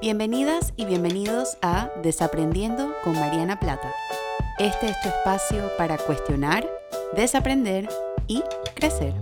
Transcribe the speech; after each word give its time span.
Bienvenidas 0.00 0.72
y 0.76 0.86
bienvenidos 0.86 1.58
a 1.60 1.90
Desaprendiendo 2.02 2.94
con 3.04 3.12
Mariana 3.12 3.60
Plata. 3.60 3.92
Este 4.58 4.86
es 4.86 4.98
tu 5.02 5.10
espacio 5.10 5.70
para 5.76 5.98
cuestionar, 5.98 6.66
desaprender 7.14 7.86
y 8.26 8.42
crecer. 8.74 9.12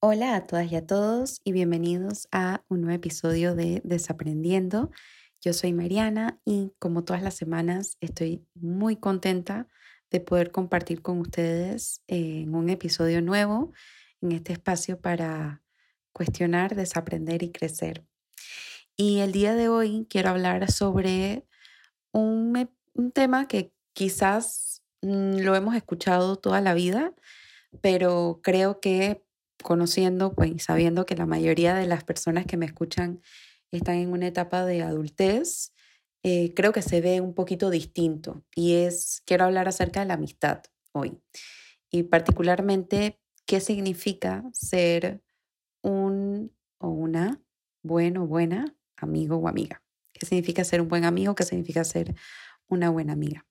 Hola 0.00 0.34
a 0.34 0.46
todas 0.48 0.72
y 0.72 0.74
a 0.74 0.84
todos 0.84 1.40
y 1.44 1.52
bienvenidos 1.52 2.26
a 2.32 2.64
un 2.68 2.80
nuevo 2.80 2.96
episodio 2.96 3.54
de 3.54 3.82
Desaprendiendo. 3.84 4.90
Yo 5.40 5.52
soy 5.52 5.72
Mariana 5.72 6.40
y 6.44 6.72
como 6.80 7.04
todas 7.04 7.22
las 7.22 7.34
semanas 7.34 7.98
estoy 8.00 8.44
muy 8.56 8.96
contenta 8.96 9.68
de 10.10 10.20
poder 10.20 10.50
compartir 10.50 11.02
con 11.02 11.18
ustedes 11.18 12.02
en 12.06 12.54
un 12.54 12.70
episodio 12.70 13.20
nuevo 13.22 13.72
en 14.20 14.32
este 14.32 14.52
espacio 14.52 15.00
para 15.00 15.62
cuestionar, 16.12 16.74
desaprender 16.74 17.42
y 17.42 17.52
crecer. 17.52 18.04
Y 18.96 19.20
el 19.20 19.32
día 19.32 19.54
de 19.54 19.68
hoy 19.68 20.06
quiero 20.10 20.30
hablar 20.30 20.70
sobre 20.72 21.46
un, 22.12 22.68
tema 23.14 23.46
que 23.46 23.72
quizás 23.92 24.82
mm, 25.02 25.36
lo 25.38 25.54
hemos 25.54 25.76
escuchado 25.76 26.36
toda 26.36 26.60
la 26.60 26.74
vida, 26.74 27.14
pero 27.80 28.40
creo 28.42 28.80
que 28.80 29.22
conociendo 29.62 30.34
pues, 30.34 30.64
sabiendo 30.64 31.06
que 31.06 31.14
la 31.14 31.26
mayoría 31.26 31.74
de 31.74 31.86
las 31.86 32.02
personas 32.02 32.46
que 32.46 32.56
me 32.56 32.66
escuchan 32.66 33.20
están 33.70 33.96
en 33.96 34.12
una 34.12 34.26
etapa 34.26 34.64
de 34.64 34.82
adultez, 34.82 35.72
eh, 36.30 36.52
creo 36.54 36.72
que 36.72 36.82
se 36.82 37.00
ve 37.00 37.22
un 37.22 37.32
poquito 37.32 37.70
distinto. 37.70 38.44
Y 38.54 38.74
es, 38.74 39.22
quiero 39.24 39.44
hablar 39.44 39.66
acerca 39.66 40.00
de 40.00 40.06
la 40.06 40.14
amistad 40.14 40.62
hoy. 40.92 41.18
Y 41.90 42.02
particularmente, 42.02 43.18
¿qué 43.46 43.60
significa 43.60 44.44
ser 44.52 45.22
un 45.82 46.52
o 46.78 46.88
una 46.88 47.42
bueno 47.82 48.26
buena 48.26 48.76
amigo 48.96 49.36
o 49.36 49.48
amiga? 49.48 49.82
¿Qué 50.12 50.26
significa 50.26 50.64
ser 50.64 50.82
un 50.82 50.88
buen 50.88 51.06
amigo? 51.06 51.34
¿Qué 51.34 51.44
significa 51.44 51.82
ser 51.82 52.14
una 52.68 52.90
buena 52.90 53.14
amiga? 53.14 53.46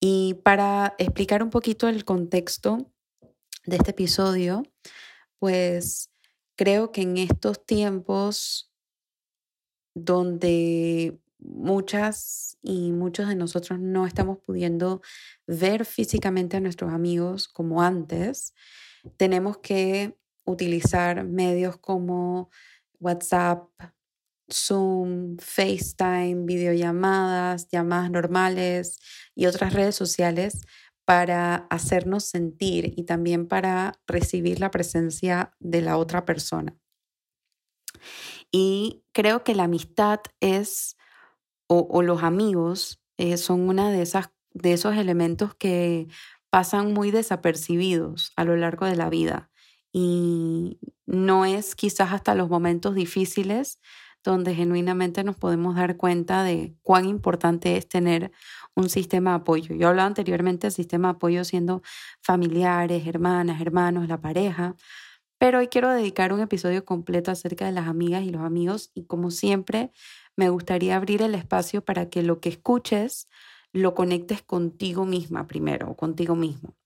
Y 0.00 0.34
para 0.42 0.96
explicar 0.98 1.44
un 1.44 1.50
poquito 1.50 1.88
el 1.88 2.04
contexto 2.04 2.90
de 3.64 3.76
este 3.76 3.92
episodio, 3.92 4.64
pues 5.38 6.10
creo 6.56 6.90
que 6.90 7.02
en 7.02 7.16
estos 7.18 7.64
tiempos 7.64 8.72
donde 9.94 11.20
muchas 11.38 12.58
y 12.62 12.92
muchos 12.92 13.28
de 13.28 13.36
nosotros 13.36 13.78
no 13.80 14.06
estamos 14.06 14.38
pudiendo 14.38 15.02
ver 15.46 15.84
físicamente 15.84 16.56
a 16.56 16.60
nuestros 16.60 16.92
amigos 16.92 17.48
como 17.48 17.82
antes, 17.82 18.54
tenemos 19.16 19.58
que 19.58 20.16
utilizar 20.44 21.24
medios 21.24 21.76
como 21.78 22.50
WhatsApp, 23.00 23.68
Zoom, 24.50 25.36
FaceTime, 25.38 26.44
videollamadas, 26.44 27.68
llamadas 27.68 28.10
normales 28.10 28.98
y 29.34 29.46
otras 29.46 29.74
redes 29.74 29.94
sociales 29.94 30.62
para 31.04 31.66
hacernos 31.70 32.24
sentir 32.24 32.92
y 32.96 33.04
también 33.04 33.46
para 33.46 33.98
recibir 34.06 34.60
la 34.60 34.70
presencia 34.70 35.52
de 35.58 35.80
la 35.80 35.96
otra 35.96 36.26
persona. 36.26 36.76
Y 38.50 39.04
creo 39.12 39.42
que 39.42 39.54
la 39.54 39.64
amistad 39.64 40.20
es, 40.40 40.97
o, 41.68 42.02
los 42.02 42.22
amigos, 42.22 43.00
eh, 43.18 43.36
son 43.36 43.68
una 43.68 43.90
de, 43.90 44.02
esas, 44.02 44.30
de 44.52 44.72
esos 44.72 44.96
elementos 44.96 45.54
que 45.54 46.08
pasan 46.50 46.94
muy 46.94 47.10
desapercibidos 47.10 48.32
a 48.36 48.44
lo 48.44 48.56
largo 48.56 48.86
de 48.86 48.96
la 48.96 49.10
vida. 49.10 49.50
Y 49.92 50.78
no 51.06 51.44
es 51.44 51.74
quizás 51.74 52.12
hasta 52.12 52.34
los 52.34 52.48
momentos 52.48 52.94
difíciles 52.94 53.80
donde 54.24 54.54
genuinamente 54.54 55.24
nos 55.24 55.36
podemos 55.36 55.76
dar 55.76 55.96
cuenta 55.96 56.42
de 56.42 56.74
cuán 56.82 57.06
importante 57.06 57.76
es 57.76 57.88
tener 57.88 58.32
un 58.74 58.88
sistema 58.88 59.30
de 59.30 59.36
apoyo. 59.36 59.74
Yo 59.74 59.88
hablaba 59.88 60.06
anteriormente 60.06 60.66
del 60.66 60.72
sistema 60.72 61.08
de 61.08 61.12
apoyo 61.16 61.44
siendo 61.44 61.82
familiares, 62.22 63.06
hermanas, 63.06 63.60
hermanos, 63.60 64.08
la 64.08 64.20
pareja, 64.20 64.74
pero 65.38 65.60
hoy 65.60 65.68
quiero 65.68 65.90
dedicar 65.90 66.32
un 66.32 66.40
episodio 66.40 66.84
completo 66.84 67.30
acerca 67.30 67.66
de 67.66 67.72
las 67.72 67.86
amigas 67.86 68.24
y 68.24 68.30
los 68.30 68.42
amigos 68.42 68.90
y 68.94 69.04
como 69.04 69.30
siempre 69.30 69.92
me 70.38 70.50
gustaría 70.50 70.94
abrir 70.94 71.20
el 71.20 71.34
espacio 71.34 71.84
para 71.84 72.08
que 72.08 72.22
lo 72.22 72.40
que 72.40 72.48
escuches 72.48 73.28
lo 73.72 73.96
conectes 73.96 74.40
contigo 74.40 75.04
misma 75.04 75.48
primero 75.48 75.90
o 75.90 75.96
contigo 75.96 76.36
mismo. 76.36 76.76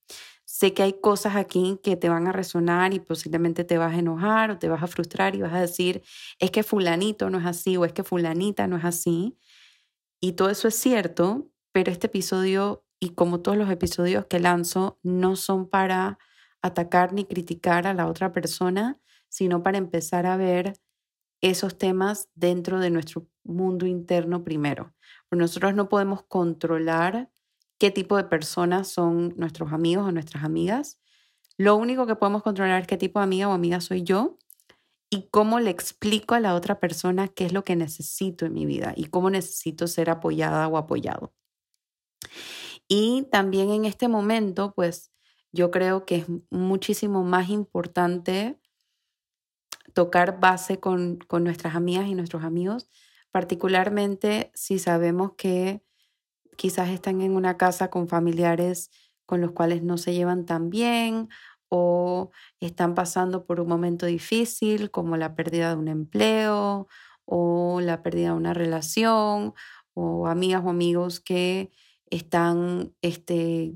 Sé 0.43 0.73
que 0.73 0.81
hay 0.81 0.93
cosas 0.93 1.35
aquí 1.35 1.79
que 1.83 1.95
te 1.95 2.09
van 2.09 2.27
a 2.27 2.31
resonar 2.31 2.95
y 2.95 2.99
posiblemente 2.99 3.63
te 3.63 3.77
vas 3.77 3.93
a 3.93 3.99
enojar 3.99 4.49
o 4.49 4.57
te 4.57 4.69
vas 4.69 4.81
a 4.81 4.87
frustrar 4.87 5.35
y 5.35 5.41
vas 5.41 5.53
a 5.53 5.61
decir, 5.61 6.01
es 6.39 6.49
que 6.49 6.63
fulanito 6.63 7.29
no 7.29 7.37
es 7.37 7.45
así 7.45 7.77
o 7.77 7.85
es 7.85 7.93
que 7.93 8.03
fulanita 8.03 8.65
no 8.65 8.77
es 8.77 8.85
así. 8.85 9.37
Y 10.19 10.33
todo 10.33 10.49
eso 10.49 10.67
es 10.67 10.75
cierto, 10.75 11.51
pero 11.71 11.91
este 11.91 12.07
episodio 12.07 12.83
y 12.99 13.09
como 13.09 13.41
todos 13.41 13.57
los 13.57 13.69
episodios 13.69 14.25
que 14.25 14.39
lanzo 14.39 14.99
no 15.03 15.35
son 15.35 15.69
para 15.69 16.17
atacar 16.63 17.13
ni 17.13 17.25
criticar 17.25 17.85
a 17.85 17.93
la 17.93 18.07
otra 18.07 18.31
persona, 18.31 18.99
sino 19.29 19.61
para 19.61 19.77
empezar 19.77 20.25
a 20.25 20.37
ver 20.37 20.73
esos 21.43 21.77
temas 21.77 22.29
dentro 22.35 22.79
de 22.79 22.89
nuestro 22.89 23.27
mundo 23.43 23.85
interno 23.85 24.43
primero. 24.43 24.93
nosotros 25.29 25.73
no 25.73 25.89
podemos 25.89 26.23
controlar 26.23 27.29
qué 27.77 27.91
tipo 27.91 28.15
de 28.15 28.23
personas 28.23 28.87
son 28.87 29.33
nuestros 29.35 29.73
amigos 29.73 30.07
o 30.07 30.11
nuestras 30.11 30.43
amigas. 30.43 31.01
Lo 31.57 31.75
único 31.75 32.07
que 32.07 32.15
podemos 32.15 32.43
controlar 32.43 32.81
es 32.81 32.87
qué 32.87 32.97
tipo 32.97 33.19
de 33.19 33.25
amiga 33.25 33.49
o 33.49 33.51
amiga 33.51 33.81
soy 33.81 34.03
yo 34.03 34.37
y 35.09 35.27
cómo 35.31 35.59
le 35.59 35.69
explico 35.69 36.33
a 36.33 36.39
la 36.39 36.55
otra 36.55 36.79
persona 36.79 37.27
qué 37.27 37.45
es 37.45 37.51
lo 37.51 37.65
que 37.65 37.75
necesito 37.75 38.45
en 38.45 38.53
mi 38.53 38.65
vida 38.65 38.93
y 38.95 39.05
cómo 39.05 39.29
necesito 39.29 39.87
ser 39.87 40.09
apoyada 40.09 40.67
o 40.69 40.77
apoyado. 40.77 41.33
Y 42.87 43.27
también 43.31 43.71
en 43.71 43.85
este 43.85 44.07
momento, 44.07 44.73
pues 44.75 45.11
yo 45.51 45.71
creo 45.71 46.05
que 46.05 46.17
es 46.17 46.25
muchísimo 46.51 47.23
más 47.23 47.49
importante 47.49 48.59
tocar 49.93 50.39
base 50.39 50.79
con, 50.79 51.17
con 51.27 51.43
nuestras 51.43 51.75
amigas 51.75 52.07
y 52.07 52.15
nuestros 52.15 52.43
amigos, 52.43 52.89
particularmente 53.31 54.51
si 54.53 54.79
sabemos 54.79 55.33
que 55.37 55.83
quizás 56.55 56.89
están 56.89 57.21
en 57.21 57.35
una 57.35 57.57
casa 57.57 57.89
con 57.89 58.07
familiares 58.07 58.91
con 59.25 59.41
los 59.41 59.51
cuales 59.51 59.83
no 59.83 59.97
se 59.97 60.13
llevan 60.13 60.45
tan 60.45 60.69
bien 60.69 61.29
o 61.69 62.31
están 62.59 62.93
pasando 62.93 63.45
por 63.45 63.59
un 63.59 63.67
momento 63.67 64.05
difícil 64.05 64.91
como 64.91 65.17
la 65.17 65.35
pérdida 65.35 65.69
de 65.69 65.75
un 65.75 65.87
empleo 65.87 66.87
o 67.25 67.81
la 67.81 68.03
pérdida 68.03 68.27
de 68.27 68.35
una 68.35 68.53
relación 68.53 69.53
o 69.93 70.27
amigas 70.27 70.63
o 70.63 70.69
amigos 70.69 71.19
que 71.19 71.71
están 72.09 72.93
este, 73.01 73.73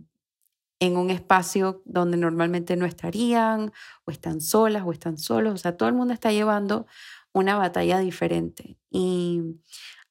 en 0.80 0.98
un 0.98 1.10
espacio 1.10 1.82
donde 1.86 2.18
normalmente 2.18 2.76
no 2.76 2.86
estarían 2.86 3.72
o 4.06 4.12
están 4.12 4.42
solas 4.42 4.84
o 4.86 4.92
están 4.92 5.18
solos. 5.18 5.54
O 5.54 5.58
sea, 5.58 5.78
todo 5.78 5.90
el 5.90 5.96
mundo 5.96 6.14
está 6.14 6.32
llevando 6.32 6.86
una 7.34 7.56
batalla 7.58 8.00
diferente. 8.00 8.78
Y 8.90 9.42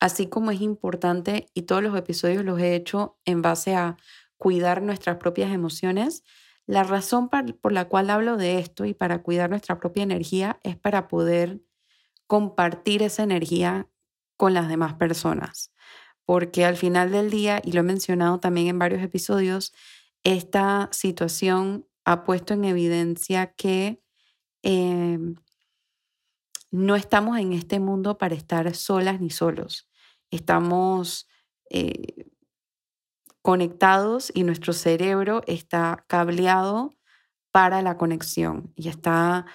Así 0.00 0.26
como 0.26 0.50
es 0.50 0.60
importante, 0.60 1.46
y 1.54 1.62
todos 1.62 1.82
los 1.82 1.96
episodios 1.96 2.44
los 2.44 2.60
he 2.60 2.74
hecho 2.74 3.18
en 3.24 3.40
base 3.42 3.74
a 3.74 3.96
cuidar 4.36 4.82
nuestras 4.82 5.16
propias 5.16 5.52
emociones, 5.52 6.22
la 6.66 6.82
razón 6.82 7.30
por 7.30 7.72
la 7.72 7.86
cual 7.86 8.10
hablo 8.10 8.36
de 8.36 8.58
esto 8.58 8.84
y 8.84 8.92
para 8.92 9.22
cuidar 9.22 9.48
nuestra 9.48 9.78
propia 9.78 10.02
energía 10.02 10.60
es 10.64 10.76
para 10.76 11.08
poder 11.08 11.60
compartir 12.26 13.02
esa 13.02 13.22
energía 13.22 13.88
con 14.36 14.52
las 14.52 14.68
demás 14.68 14.94
personas. 14.94 15.72
Porque 16.26 16.64
al 16.64 16.76
final 16.76 17.12
del 17.12 17.30
día, 17.30 17.62
y 17.64 17.72
lo 17.72 17.80
he 17.80 17.84
mencionado 17.84 18.40
también 18.40 18.66
en 18.66 18.78
varios 18.78 19.02
episodios, 19.02 19.72
esta 20.26 20.88
situación 20.90 21.86
ha 22.04 22.24
puesto 22.24 22.52
en 22.52 22.64
evidencia 22.64 23.52
que 23.52 24.02
em, 24.64 25.36
no 26.72 26.96
estamos 26.96 27.38
en 27.38 27.52
este 27.52 27.78
mundo 27.78 28.18
para 28.18 28.34
estar 28.34 28.74
solas 28.74 29.20
ni 29.20 29.30
solos. 29.30 29.88
Estamos 30.32 31.28
eh, 31.70 32.26
conectados 33.40 34.32
y 34.34 34.42
nuestro 34.42 34.72
cerebro 34.72 35.42
está 35.46 36.04
cableado 36.08 36.96
para 37.52 37.80
la 37.80 37.96
conexión 37.96 38.72
y 38.74 38.88
está 38.88 39.46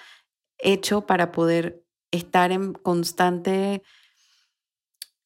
hecho 0.56 1.04
para 1.04 1.32
poder 1.32 1.84
estar 2.12 2.50
en 2.50 2.72
constante 2.72 3.82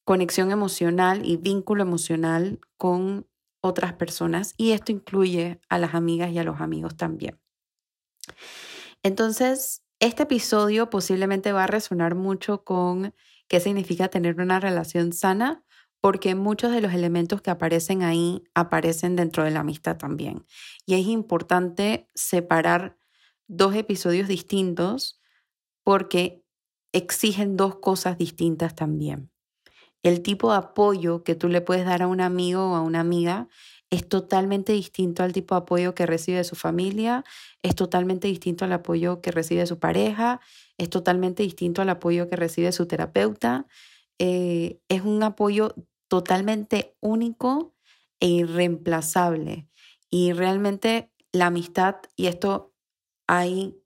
conexión 0.03 0.51
emocional 0.51 1.25
y 1.25 1.37
vínculo 1.37 1.83
emocional 1.83 2.59
con 2.75 3.27
otras 3.67 3.93
personas 3.93 4.53
y 4.57 4.71
esto 4.71 4.91
incluye 4.91 5.59
a 5.69 5.77
las 5.77 5.93
amigas 5.93 6.31
y 6.31 6.39
a 6.39 6.43
los 6.43 6.61
amigos 6.61 6.97
también. 6.97 7.39
Entonces, 9.03 9.83
este 9.99 10.23
episodio 10.23 10.89
posiblemente 10.89 11.51
va 11.51 11.65
a 11.65 11.67
resonar 11.67 12.15
mucho 12.15 12.63
con 12.63 13.13
qué 13.47 13.59
significa 13.59 14.09
tener 14.09 14.39
una 14.39 14.59
relación 14.59 15.13
sana 15.13 15.63
porque 15.99 16.35
muchos 16.35 16.71
de 16.71 16.81
los 16.81 16.93
elementos 16.93 17.41
que 17.41 17.49
aparecen 17.49 18.03
ahí 18.03 18.43
aparecen 18.53 19.15
dentro 19.15 19.43
de 19.43 19.51
la 19.51 19.61
amistad 19.61 19.97
también. 19.97 20.45
Y 20.85 20.93
es 20.95 21.07
importante 21.07 22.07
separar 22.13 22.97
dos 23.47 23.75
episodios 23.75 24.27
distintos 24.27 25.19
porque 25.83 26.43
exigen 26.93 27.57
dos 27.57 27.77
cosas 27.77 28.17
distintas 28.17 28.75
también. 28.75 29.31
El 30.07 30.21
tipo 30.21 30.51
de 30.51 30.59
apoyo 30.59 31.25
que 31.25 31.35
tú 31.35 31.49
le 31.49 31.59
puedes 31.59 31.83
dar 31.83 32.01
a 32.01 32.07
un 32.07 32.21
amigo 32.21 32.71
o 32.71 32.75
a 32.75 32.81
una 32.81 33.01
amiga 33.01 33.49
es 33.89 34.07
totalmente 34.07 34.71
distinto 34.71 35.21
al 35.21 35.33
tipo 35.33 35.53
de 35.53 35.59
apoyo 35.59 35.95
que 35.95 36.05
recibe 36.05 36.37
de 36.37 36.45
su 36.45 36.55
familia, 36.55 37.25
es 37.61 37.75
totalmente 37.75 38.29
distinto 38.29 38.63
al 38.63 38.71
apoyo 38.71 39.19
que 39.19 39.31
recibe 39.31 39.59
de 39.59 39.67
su 39.67 39.79
pareja, 39.79 40.39
es 40.77 40.89
totalmente 40.89 41.43
distinto 41.43 41.81
al 41.81 41.89
apoyo 41.89 42.29
que 42.29 42.37
recibe 42.37 42.71
su 42.71 42.85
terapeuta. 42.85 43.67
Eh, 44.17 44.79
es 44.87 45.01
un 45.01 45.23
apoyo 45.23 45.75
totalmente 46.07 46.95
único 47.01 47.75
e 48.21 48.29
irreemplazable. 48.29 49.67
Y 50.09 50.31
realmente 50.31 51.11
la 51.33 51.47
amistad, 51.47 51.97
y 52.15 52.27
esto 52.27 52.73
hay 53.27 53.77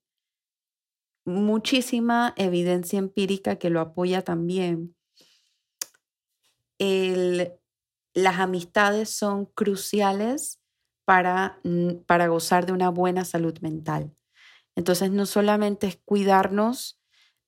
muchísima 1.25 2.35
evidencia 2.37 2.99
empírica 2.99 3.55
que 3.55 3.71
lo 3.71 3.79
apoya 3.79 4.21
también, 4.21 4.95
las 8.13 8.39
amistades 8.39 9.09
son 9.09 9.45
cruciales 9.45 10.59
para, 11.05 11.59
para 12.05 12.27
gozar 12.27 12.65
de 12.65 12.73
una 12.73 12.89
buena 12.89 13.25
salud 13.25 13.57
mental. 13.59 14.13
Entonces, 14.75 15.11
no 15.11 15.25
solamente 15.25 15.87
es 15.87 15.99
cuidarnos 16.03 16.99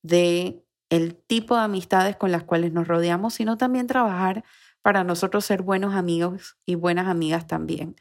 de 0.02 0.64
el 0.90 1.16
tipo 1.16 1.56
de 1.56 1.64
amistades 1.64 2.16
con 2.16 2.32
las 2.32 2.44
cuales 2.44 2.72
nos 2.72 2.88
rodeamos, 2.88 3.34
sino 3.34 3.58
también 3.58 3.88
trabajar 3.88 4.44
para 4.82 5.04
nosotros 5.04 5.46
ser 5.46 5.62
buenos 5.64 5.96
amigos 5.96 6.58
y 6.66 6.76
buenas 6.76 7.08
amigas 7.08 7.48
también. 7.48 7.96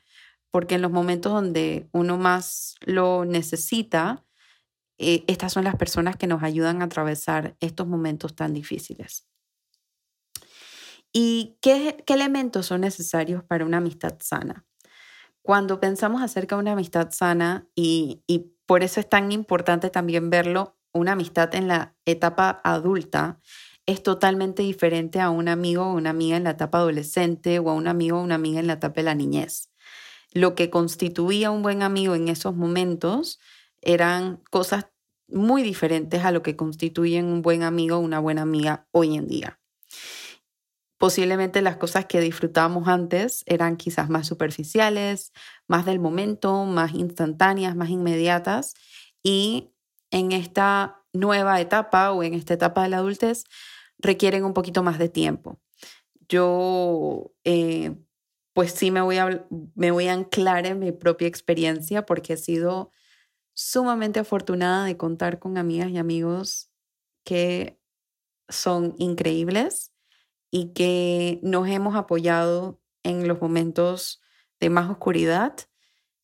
Porque 0.51 0.75
en 0.75 0.83
los 0.83 0.91
momentos 0.91 1.33
donde 1.33 1.89
uno 1.93 2.19
más 2.19 2.75
lo 2.85 3.25
necesita, 3.25 4.25
eh, 4.99 5.25
estas 5.27 5.53
son 5.53 5.65
las 5.65 5.77
personas 5.77 6.17
que 6.17 6.27
nos 6.27 6.43
ayudan 6.43 6.83
a 6.83 6.87
atravesar 6.87 7.57
estos 7.61 7.87
momentos 7.87 8.35
tan 8.35 8.53
difíciles. 8.53 9.27
¿Y 11.13 11.59
qué, 11.61 12.03
elementos 12.07 12.67
son 12.67 12.81
necesarios 12.81 13.45
para 13.45 13.65
una 13.65 13.79
amistad 13.79 14.17
sana? 14.21 14.65
Cuando 15.43 15.81
pensamos 15.81 16.23
acerca 16.23 16.57
de 16.57 16.63
una 16.63 16.73
amistad 16.73 17.11
sana, 17.11 17.67
y, 17.75 18.23
y 18.27 18.53
por 18.67 18.83
eso 18.83 19.01
es 19.01 19.09
tan 19.09 19.33
importante 19.33 19.91
también 19.91 20.31
verlo, 20.31 20.77
una 20.93 21.13
amistad 21.13 21.55
en 21.55 21.69
la 21.69 21.95
etapa 22.07 22.61
adulta, 22.65 23.41
es 23.87 24.03
totalmente 24.03 24.63
diferente 24.63 25.21
a 25.21 25.31
un 25.31 25.49
amigo 25.49 25.85
o 25.85 25.93
una 25.93 26.11
amiga 26.11 26.37
en 26.37 26.45
la 26.45 26.51
etapa 26.51 26.79
adolescente 26.79 27.59
o 27.59 27.69
a 27.71 27.75
un 27.75 27.89
amigo 27.89 28.19
o 28.19 28.23
una 28.23 28.37
amiga 28.37 28.61
en 28.61 28.69
la 28.69 28.75
etapa 28.75 28.97
de 28.97 29.03
la 29.03 29.15
niñez. 29.15 29.71
Lo 30.33 30.55
que 30.55 30.71
constituía 30.71 31.51
un 31.51 31.63
buen 31.63 31.83
amigo 31.83 32.15
en 32.15 32.29
esos 32.29 32.55
momentos 32.55 33.41
eran 33.83 34.41
cosas 34.51 34.87
muy 35.29 35.63
diferentes 35.63 36.25
a 36.25 36.31
lo 36.31 36.43
que 36.43 36.57
constituyen 36.57 37.27
un 37.27 37.43
buen 37.43 37.63
amigo 37.63 37.97
o 37.97 38.01
una 38.01 38.21
buena 38.21 38.43
amiga 38.43 38.87
hoy 38.93 39.17
en 39.17 39.27
día. 39.27 39.59
Posiblemente 41.03 41.63
las 41.63 41.79
cosas 41.79 42.07
que 42.07 42.21
disfrutábamos 42.21 42.87
antes 42.87 43.43
eran 43.47 43.77
quizás 43.77 44.09
más 44.09 44.25
superficiales, 44.25 45.33
más 45.67 45.85
del 45.85 45.99
momento, 45.99 46.65
más 46.65 46.95
instantáneas, 46.95 47.75
más 47.75 47.91
inmediatas. 47.91 48.75
Y 49.21 49.73
en 50.13 50.31
esta 50.31 51.03
nueva 51.13 51.61
etapa 51.61 52.13
o 52.13 52.23
en 52.23 52.35
esta 52.35 52.55
etapa 52.55 52.85
de 52.85 52.91
la 52.91 52.99
adultez 52.99 53.43
requieren 53.99 54.45
un 54.45 54.55
poquito 54.55 54.85
más 54.85 55.01
de 55.01 55.09
tiempo. 55.09 55.59
Yo, 56.29 57.33
eh, 57.43 57.97
pues 58.53 58.71
sí 58.71 58.93
me 58.93 59.01
voy, 59.01 59.19
a, 59.19 59.45
me 59.75 59.91
voy 59.91 60.07
a 60.07 60.13
anclar 60.13 60.67
en 60.67 60.79
mi 60.79 60.93
propia 60.93 61.27
experiencia 61.27 62.07
porque 62.07 62.35
he 62.35 62.37
sido 62.37 62.93
sumamente 63.55 64.21
afortunada 64.21 64.85
de 64.85 64.97
contar 64.97 65.41
con 65.41 65.59
amigas 65.59 65.91
y 65.91 65.99
amigos 65.99 66.71
que 67.25 67.81
son 68.49 68.95
increíbles 68.99 69.92
y 70.53 70.75
que 70.75 71.41
nos 71.43 71.67
hemos 71.67 71.97
apoyado 71.97 72.79
en 73.03 73.27
los 73.27 73.41
momentos 73.41 74.23
de 74.61 74.71
más 74.71 74.89
oscuridad 74.89 75.57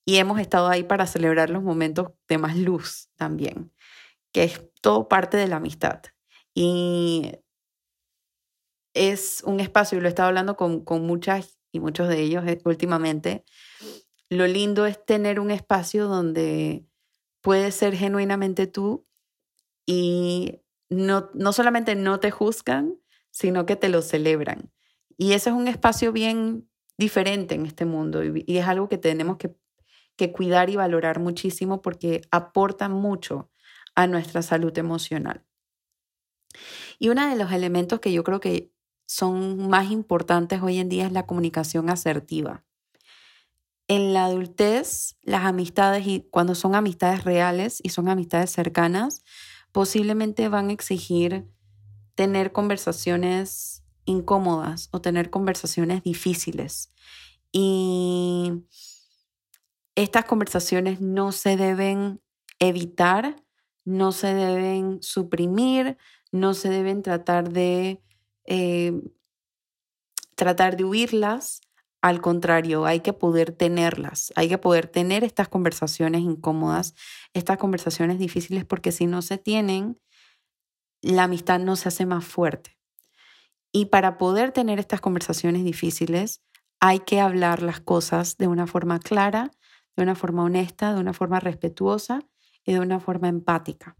y 0.05 0.19
hemos 0.19 0.39
estado 0.39 0.69
ahí 0.69 0.85
para 0.85 1.07
celebrar 1.07 1.51
los 1.51 1.63
momentos 1.63 2.13
de 2.29 2.39
más 2.39 2.57
luz 2.57 3.09
también, 3.17 3.73
que 4.33 4.45
es 4.45 4.63
todo 4.81 5.09
parte 5.09 5.39
de 5.39 5.49
la 5.49 5.57
amistad. 5.57 6.03
Y 6.55 7.33
es 8.95 9.43
un 9.45 9.61
espacio, 9.61 9.99
y 9.99 10.01
lo 10.03 10.09
he 10.09 10.11
estado 10.11 10.29
hablando 10.29 10.57
con, 10.57 10.85
con 10.85 11.07
muchas 11.07 11.59
y 11.73 11.81
muchos 11.81 12.09
de 12.09 12.21
ellos 12.21 12.45
eh, 12.47 12.61
últimamente, 12.65 13.45
lo 14.29 14.47
lindo 14.47 14.87
es 14.87 15.05
tener 15.05 15.41
un 15.41 15.51
espacio 15.51 16.07
donde 16.07 16.87
puedes 17.41 17.75
ser 17.75 17.95
genuinamente 17.95 18.67
tú 18.67 19.07
y 19.87 20.61
no, 20.91 21.31
no 21.35 21.53
solamente 21.53 21.95
no 21.95 22.21
te 22.21 22.31
juzgan, 22.31 22.99
sino 23.39 23.67
que 23.67 23.77
te 23.77 23.89
lo 23.89 24.03
celebran. 24.03 24.73
Y 25.17 25.33
ese 25.33 25.51
es 25.51 25.57
un 25.57 25.69
espacio 25.69 26.13
bien 26.13 26.69
diferente 26.97 27.55
en 27.55 27.67
este 27.67 27.85
mundo 27.85 28.25
y, 28.25 28.45
es 28.49 28.67
algo 28.67 28.89
que 28.89 28.99
tenemos 28.99 29.37
que, 29.37 29.55
que 30.17 30.33
cuidar 30.33 30.71
y 30.71 30.77
valorar 30.77 31.21
muchísimo 31.21 31.81
porque 31.81 32.23
aporta 32.33 32.89
mucho 32.89 33.49
a 33.95 34.09
nuestra 34.09 34.43
salud 34.43 34.77
emocional. 34.77 35.45
Y 36.99 37.11
uno 37.11 37.29
de 37.29 37.37
los 37.37 37.53
elementos 37.53 38.01
que 38.01 38.13
yo 38.13 38.25
creo 38.25 38.41
que 38.41 38.73
son 39.07 39.69
más 39.69 39.93
importantes 39.93 40.61
hoy 40.61 40.79
en 40.79 40.89
día 40.89 41.07
es 41.07 41.13
la 41.13 41.27
comunicación 41.27 41.91
asertiva. 41.91 42.65
En 43.87 44.15
la 44.15 44.25
adultez, 44.25 45.17
las 45.23 45.45
amistades, 45.45 46.09
y 46.09 46.27
cuando 46.33 46.57
son 46.57 46.75
amistades 46.75 47.23
reales 47.23 47.81
y 47.85 47.91
son 47.91 48.09
amistades 48.09 48.51
cercanas, 48.51 49.23
posiblemente 49.71 50.49
van 50.49 50.71
a 50.71 50.73
exigir 50.73 51.47
tener 52.19 52.51
conversaciones 52.51 53.85
incómodas 54.05 54.89
o 54.91 55.01
tener 55.01 55.31
conversaciones 55.31 56.03
difíciles. 56.03 56.93
Y 57.53 58.65
estas 59.95 60.25
conversaciones 60.25 61.01
no 61.01 61.31
se 61.31 61.57
deben 61.57 62.21
evitar, 62.59 63.37
no 63.85 64.11
se 64.11 64.35
deben 64.35 65.01
suprimir, 65.01 65.97
no 66.33 66.55
se 66.55 66.71
deben 66.71 67.03
tratar 67.03 67.53
de 67.53 68.03
eh, 68.47 69.01
tratar 70.35 70.77
de 70.77 70.87
huirlas. 70.87 71.61
Al 72.03 72.21
contrario, 72.21 72.85
hay 72.85 72.99
que 72.99 73.13
poder 73.13 73.53
tenerlas, 73.53 74.33
hay 74.35 74.49
que 74.49 74.59
poder 74.59 74.89
tener 74.89 75.23
estas 75.23 75.47
conversaciones 75.47 76.23
incómodas, 76.23 76.97
estas 77.33 77.59
conversaciones 77.59 78.19
difíciles, 78.19 78.65
porque 78.65 78.91
si 78.91 79.07
no 79.07 79.23
se 79.23 79.39
tienen, 79.39 80.01
la 81.03 81.25
amistad 81.25 81.61
no 81.61 81.77
se 81.77 81.89
hace 81.89 82.07
más 82.07 82.25
fuerte. 82.25 82.79
Y 83.73 83.87
para 83.87 84.19
poder 84.19 84.53
tener 84.53 84.79
estas 84.79 85.01
conversaciones 85.01 85.65
difíciles, 85.65 86.43
hay 86.81 87.01
que 87.01 87.21
hablar 87.21 87.63
las 87.63 87.81
cosas 87.81 88.37
de 88.39 88.47
una 88.47 88.67
forma 88.67 88.99
clara, 88.99 89.51
de 89.97 90.03
una 90.03 90.15
forma 90.15 90.45
honesta, 90.45 90.95
de 90.95 91.01
una 91.01 91.13
forma 91.13 91.41
respetuosa 91.41 92.21
y 92.65 92.73
de 92.73 92.81
una 92.81 93.01
forma 93.01 93.29
empática. 93.29 93.97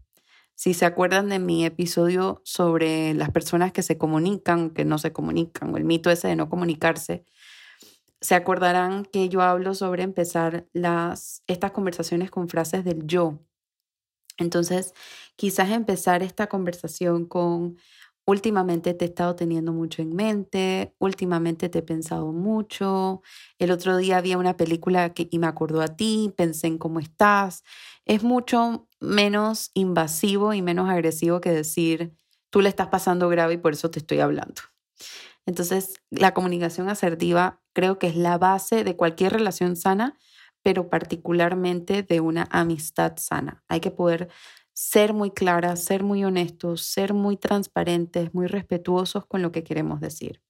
Si 0.55 0.73
se 0.73 0.85
acuerdan 0.85 1.29
de 1.29 1.39
mi 1.39 1.65
episodio 1.65 2.41
sobre 2.43 3.13
las 3.13 3.31
personas 3.31 3.71
que 3.71 3.83
se 3.83 3.97
comunican, 3.97 4.71
que 4.71 4.85
no 4.85 4.97
se 4.97 5.13
comunican, 5.13 5.73
o 5.73 5.77
el 5.77 5.85
mito 5.85 6.09
ese 6.09 6.27
de 6.27 6.35
no 6.35 6.49
comunicarse, 6.49 7.23
se 8.21 8.35
acordarán 8.35 9.05
que 9.05 9.29
yo 9.29 9.41
hablo 9.41 9.73
sobre 9.73 10.03
empezar 10.03 10.67
las, 10.73 11.43
estas 11.47 11.71
conversaciones 11.71 12.29
con 12.31 12.49
frases 12.49 12.83
del 12.83 13.05
yo, 13.07 13.39
entonces, 14.39 14.93
quizás 15.35 15.69
empezar 15.71 16.23
esta 16.23 16.47
conversación 16.47 17.25
con, 17.25 17.77
últimamente 18.25 18.93
te 18.93 19.05
he 19.05 19.07
estado 19.07 19.35
teniendo 19.35 19.73
mucho 19.73 20.01
en 20.01 20.15
mente, 20.15 20.95
últimamente 20.99 21.69
te 21.69 21.79
he 21.79 21.81
pensado 21.81 22.31
mucho, 22.31 23.21
el 23.57 23.71
otro 23.71 23.97
día 23.97 24.17
había 24.17 24.37
una 24.37 24.55
película 24.57 25.13
que, 25.13 25.27
y 25.31 25.39
me 25.39 25.47
acordó 25.47 25.81
a 25.81 25.95
ti, 25.95 26.33
pensé 26.37 26.67
en 26.67 26.77
cómo 26.77 26.99
estás. 26.99 27.63
Es 28.05 28.23
mucho 28.23 28.87
menos 28.99 29.71
invasivo 29.73 30.53
y 30.53 30.61
menos 30.61 30.89
agresivo 30.89 31.41
que 31.41 31.51
decir, 31.51 32.13
tú 32.49 32.61
le 32.61 32.69
estás 32.69 32.87
pasando 32.89 33.29
grave 33.29 33.55
y 33.55 33.57
por 33.57 33.73
eso 33.73 33.89
te 33.91 33.99
estoy 33.99 34.19
hablando. 34.19 34.61
Entonces, 35.45 35.95
la 36.11 36.33
comunicación 36.33 36.89
asertiva 36.89 37.61
creo 37.73 37.97
que 37.99 38.07
es 38.07 38.15
la 38.15 38.37
base 38.37 38.83
de 38.83 38.95
cualquier 38.95 39.33
relación 39.33 39.75
sana 39.75 40.17
pero 40.69 40.87
particularmente 40.87 42.03
de 42.03 42.19
una 42.19 42.47
amistad 42.51 43.17
sana. 43.17 43.63
Hay 43.67 43.79
que 43.79 43.89
poder 43.89 44.29
ser 44.71 45.13
muy 45.13 45.31
claras, 45.31 45.83
ser 45.83 46.03
muy 46.03 46.23
honestos, 46.23 46.83
ser 46.83 47.15
muy 47.15 47.37
transparentes, 47.37 48.35
muy 48.35 48.45
respetuosos 48.45 49.25
con 49.25 49.41
lo 49.41 49.51
que 49.51 49.63
queremos 49.63 49.99
decir. 49.99 50.43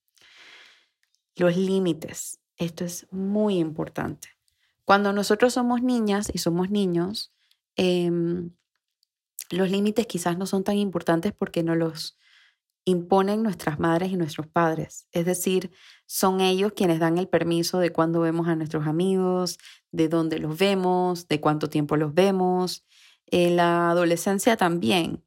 Los 1.37 1.55
límites. 1.55 2.41
Esto 2.57 2.83
es 2.83 3.07
muy 3.11 3.59
importante. 3.59 4.27
Cuando 4.83 5.13
nosotros 5.13 5.53
somos 5.53 5.81
niñas 5.81 6.29
y 6.33 6.39
somos 6.39 6.69
niños, 6.69 7.31
em, 7.77 8.51
los 9.51 9.71
límites 9.71 10.05
quizás 10.05 10.37
no 10.37 10.45
son 10.45 10.65
tan 10.65 10.75
importantes 10.75 11.31
porque 11.31 11.63
no 11.63 11.75
los 11.75 12.17
imponen 12.85 13.43
nuestras 13.43 13.79
madres 13.79 14.11
y 14.11 14.17
nuestros 14.17 14.47
padres. 14.47 15.07
Es 15.11 15.25
decir, 15.25 15.71
son 16.05 16.41
ellos 16.41 16.73
quienes 16.75 16.99
dan 16.99 17.17
el 17.17 17.27
permiso 17.27 17.79
de 17.79 17.91
cuándo 17.91 18.21
vemos 18.21 18.47
a 18.47 18.55
nuestros 18.55 18.87
amigos, 18.87 19.59
de 19.91 20.09
dónde 20.09 20.39
los 20.39 20.57
vemos, 20.57 21.27
de 21.27 21.39
cuánto 21.39 21.69
tiempo 21.69 21.97
los 21.97 22.13
vemos. 22.13 22.85
En 23.27 23.57
la 23.57 23.91
adolescencia 23.91 24.57
también, 24.57 25.23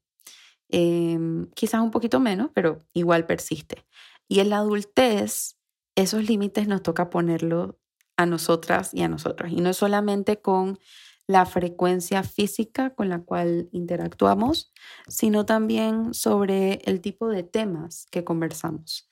em, 0.69 1.51
quizás 1.55 1.81
un 1.83 1.91
poquito 1.91 2.21
menos, 2.21 2.51
pero 2.55 2.79
igual 2.95 3.27
persiste. 3.27 3.85
Y 4.29 4.41
en 4.41 4.51
la 4.51 4.59
adultez, 4.59 5.57
esos 5.95 6.29
límites 6.29 6.67
nos 6.69 6.83
toca 6.83 7.11
ponerlos 7.11 7.75
a 8.17 8.27
nosotras 8.27 8.93
y 8.95 9.03
a 9.03 9.09
nosotros. 9.09 9.53
Y 9.53 9.57
no 9.61 9.73
solamente 9.75 10.41
con 10.41 10.79
la 11.27 11.47
frecuencia 11.47 12.23
física 12.23 12.95
con 12.95 13.09
la 13.09 13.21
cual 13.21 13.69
interactuamos, 13.73 14.73
sino 15.09 15.47
también 15.47 16.15
sobre 16.15 16.81
el 16.85 17.01
tipo 17.01 17.29
de 17.29 17.43
temas 17.43 18.07
que 18.11 18.25
conversamos. 18.25 19.09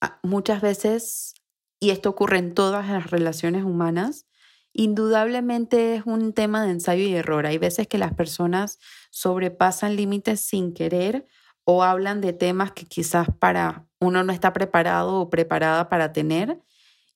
Ah, 0.00 0.20
muchas 0.22 0.60
veces, 0.62 1.34
y 1.80 1.90
esto 1.90 2.10
ocurre 2.10 2.38
en 2.38 2.54
todas 2.54 2.88
las 2.88 3.10
relaciones 3.10 3.64
humanas, 3.64 4.26
indudablemente 4.72 5.96
es 5.96 6.06
un 6.06 6.32
tema 6.34 6.64
de 6.64 6.70
ensayo 6.72 7.02
y 7.04 7.14
error. 7.14 7.46
Hay 7.46 7.58
veces 7.58 7.88
que 7.88 7.98
las 7.98 8.14
personas 8.14 8.78
sobrepasan 9.10 9.96
límites 9.96 10.40
sin 10.40 10.72
querer 10.72 11.26
o 11.64 11.82
hablan 11.82 12.20
de 12.20 12.32
temas 12.32 12.72
que 12.72 12.86
quizás 12.86 13.28
para 13.40 13.86
uno 14.00 14.22
no 14.22 14.32
está 14.32 14.52
preparado 14.52 15.16
o 15.20 15.30
preparada 15.30 15.88
para 15.88 16.12
tener 16.12 16.60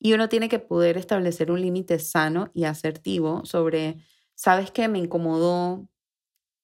y 0.05 0.15
uno 0.15 0.29
tiene 0.29 0.49
que 0.49 0.59
poder 0.59 0.97
establecer 0.97 1.53
un 1.53 1.61
límite 1.61 2.01
sano 2.01 2.51
y 2.55 2.65
asertivo 2.65 3.45
sobre, 3.45 3.99
¿sabes 4.35 4.73
qué? 4.73 4.89
Me 4.89 4.99
incomodó 4.99 5.89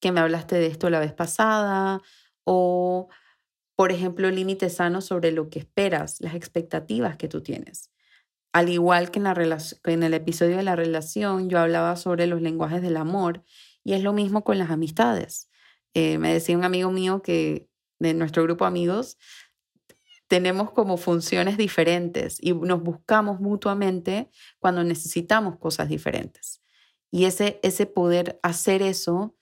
que 0.00 0.10
me 0.10 0.18
hablaste 0.18 0.56
de 0.56 0.66
esto 0.66 0.90
la 0.90 0.98
vez 0.98 1.12
pasada 1.12 2.02
o, 2.42 3.08
por 3.76 3.92
ejemplo, 3.92 4.28
límite 4.28 4.70
sano 4.70 5.00
sobre 5.00 5.30
lo 5.30 5.50
que 5.50 5.60
esperas, 5.60 6.20
las 6.20 6.34
expectativas 6.34 7.16
que 7.16 7.28
tú 7.28 7.40
tienes. 7.40 7.92
Al 8.52 8.70
igual 8.70 9.12
que 9.12 9.20
en, 9.20 9.24
la 9.24 9.58
en 9.84 10.02
el 10.02 10.14
episodio 10.14 10.56
de 10.56 10.64
la 10.64 10.74
relación, 10.74 11.48
yo 11.48 11.60
hablaba 11.60 11.94
sobre 11.94 12.26
los 12.26 12.42
lenguajes 12.42 12.82
del 12.82 12.96
amor 12.96 13.44
y 13.84 13.92
es 13.92 14.02
lo 14.02 14.12
mismo 14.12 14.42
con 14.42 14.58
las 14.58 14.70
amistades. 14.70 15.48
Eh, 15.94 16.18
me 16.18 16.32
decía 16.32 16.58
un 16.58 16.64
amigo 16.64 16.90
mío 16.90 17.22
que 17.22 17.68
de 18.00 18.14
nuestro 18.14 18.42
grupo 18.42 18.64
de 18.64 18.70
amigos 18.70 19.16
tenemos 20.28 20.70
como 20.70 20.98
funciones 20.98 21.56
diferentes 21.56 22.38
y 22.40 22.52
nos 22.52 22.82
buscamos 22.82 23.40
mutuamente 23.40 24.30
cuando 24.58 24.84
necesitamos 24.84 25.58
cosas 25.58 25.88
diferentes. 25.88 26.62
Y 27.10 27.24
ese, 27.24 27.58
ese 27.62 27.86
poder 27.86 28.38
hacer 28.42 28.82
eso 28.82 29.34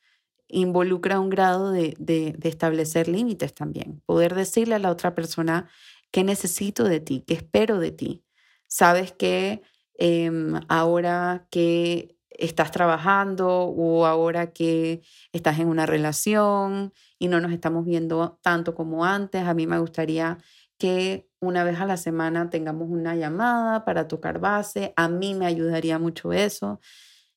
involucra 0.48 1.18
un 1.18 1.28
grado 1.28 1.72
de, 1.72 1.94
de, 1.98 2.36
establecer 2.48 3.08
límites 3.08 3.52
también. 3.52 4.00
Poder 4.06 4.36
decirle 4.36 4.76
a 4.76 4.78
la 4.78 4.92
otra 4.92 5.14
persona 5.16 5.68
qué 6.12 6.22
necesito 6.22 6.84
de 6.84 7.00
ti, 7.00 7.24
qué 7.26 7.34
espero 7.34 7.80
de 7.80 7.90
ti. 7.90 8.24
Sabes 8.68 9.10
que 9.10 9.62
em, 9.98 10.54
ahora 10.68 11.48
que 11.50 12.16
estás 12.30 12.70
trabajando 12.70 13.48
o 13.48 14.06
ahora 14.06 14.52
que 14.52 15.02
estás 15.32 15.58
en 15.58 15.68
una 15.68 15.86
relación 15.86 16.92
y 17.18 17.28
no 17.28 17.40
nos 17.40 17.52
estamos 17.52 17.84
viendo 17.84 18.38
tanto 18.42 18.74
como 18.74 19.04
antes, 19.04 19.42
a 19.42 19.54
mí 19.54 19.66
me 19.66 19.78
gustaría 19.78 20.38
que 20.78 21.28
una 21.40 21.64
vez 21.64 21.80
a 21.80 21.86
la 21.86 21.96
semana 21.96 22.50
tengamos 22.50 22.88
una 22.90 23.14
llamada 23.14 23.84
para 23.84 24.08
tocar 24.08 24.38
base. 24.40 24.92
A 24.96 25.08
mí 25.08 25.34
me 25.34 25.46
ayudaría 25.46 25.98
mucho 25.98 26.32
eso. 26.32 26.80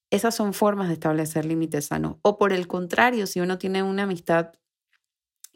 Esas 0.10 0.36
son 0.36 0.54
formas 0.54 0.88
de 0.88 0.96
establecer 0.96 1.46
límites 1.46 1.88
sanos. 1.88 2.18
O 2.24 2.38
por 2.38 2.54
el 2.54 2.68
contrario, 2.68 3.28
si 3.28 3.40
uno 3.40 3.58
tiene 3.58 3.84
una 3.84 4.04
amistad 4.04 4.52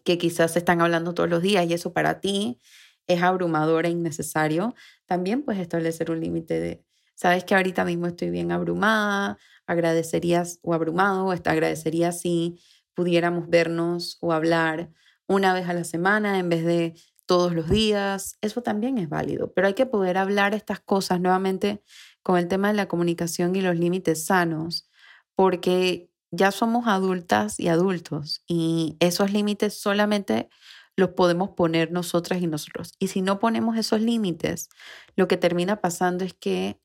que 0.04 0.18
quizás 0.18 0.54
se 0.54 0.60
están 0.60 0.82
hablando 0.82 1.14
todos 1.14 1.30
los 1.30 1.42
días 1.42 1.66
y 1.66 1.74
eso 1.74 1.94
para 1.94 2.20
ti 2.20 2.60
es 3.08 3.22
abrumador 3.22 3.86
e 3.86 3.90
innecesario, 3.90 4.76
también 5.06 5.44
puedes 5.44 5.62
establecer 5.62 6.12
un 6.12 6.20
límite 6.20 6.60
de, 6.60 6.86
sabes 7.16 7.44
que 7.44 7.56
ahorita 7.56 7.86
mismo 7.86 8.08
estoy 8.08 8.30
bien 8.30 8.52
abrumada, 8.52 9.38
agradecerías 9.66 10.60
o 10.62 10.74
abrumado, 10.74 11.26
o 11.26 11.32
agradecería 11.32 12.12
si 12.12 12.60
pudiéramos 12.94 13.50
vernos 13.50 14.18
o 14.22 14.34
hablar 14.34 14.90
una 15.28 15.54
vez 15.54 15.68
a 15.68 15.74
la 15.74 15.84
semana 15.84 16.38
en 16.38 16.50
vez 16.50 16.66
de 16.66 16.96
todos 17.26 17.54
los 17.54 17.70
días, 17.70 18.38
eso 18.42 18.62
también 18.62 18.98
es 18.98 19.10
válido, 19.10 19.54
pero 19.54 19.68
hay 19.68 19.74
que 19.74 19.86
poder 19.86 20.18
hablar 20.18 20.54
estas 20.54 20.80
cosas 20.80 21.20
nuevamente 21.22 21.82
con 22.22 22.38
el 22.38 22.48
tema 22.48 22.70
de 22.70 22.76
la 22.76 22.88
comunicación 22.88 23.56
y 23.56 23.62
los 23.62 23.78
límites 23.78 24.26
sanos, 24.26 24.90
porque 25.36 26.10
ya 26.32 26.52
somos 26.52 26.88
adultas 26.88 27.60
y 27.60 27.68
adultos 27.68 28.44
y 28.48 28.98
esos 29.00 29.32
límites 29.32 29.80
solamente 29.80 30.50
los 30.96 31.10
podemos 31.12 31.52
poner 31.52 31.92
nosotras 31.92 32.42
y 32.42 32.48
nosotros. 32.48 32.94
Y 33.00 33.08
si 33.08 33.22
no 33.22 33.40
ponemos 33.40 33.78
esos 33.78 34.02
límites, 34.02 34.70
lo 35.16 35.28
que 35.28 35.38
termina 35.38 35.82
pasando 35.82 36.24
es 36.24 36.34
que 36.34 36.80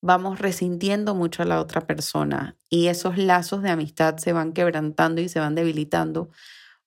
vamos 0.00 0.38
resintiendo 0.38 1.14
mucho 1.14 1.42
a 1.42 1.46
la 1.46 1.60
otra 1.60 1.86
persona 1.86 2.56
y 2.70 2.86
esos 2.86 3.18
lazos 3.18 3.62
de 3.62 3.70
amistad 3.70 4.16
se 4.18 4.32
van 4.32 4.52
quebrantando 4.52 5.20
y 5.20 5.28
se 5.28 5.40
van 5.40 5.54
debilitando 5.56 6.30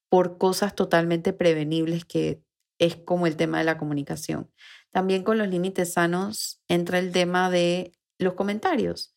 por 0.08 0.38
cosas 0.38 0.74
totalmente 0.74 1.32
prevenibles 1.32 2.04
que 2.04 2.42
es 2.82 2.96
como 2.96 3.28
el 3.28 3.36
tema 3.36 3.58
de 3.58 3.64
la 3.64 3.78
comunicación. 3.78 4.50
También 4.90 5.22
con 5.22 5.38
los 5.38 5.46
límites 5.48 5.92
sanos 5.92 6.60
entra 6.66 6.98
el 6.98 7.12
tema 7.12 7.48
de 7.48 7.92
los 8.18 8.34
comentarios. 8.34 9.14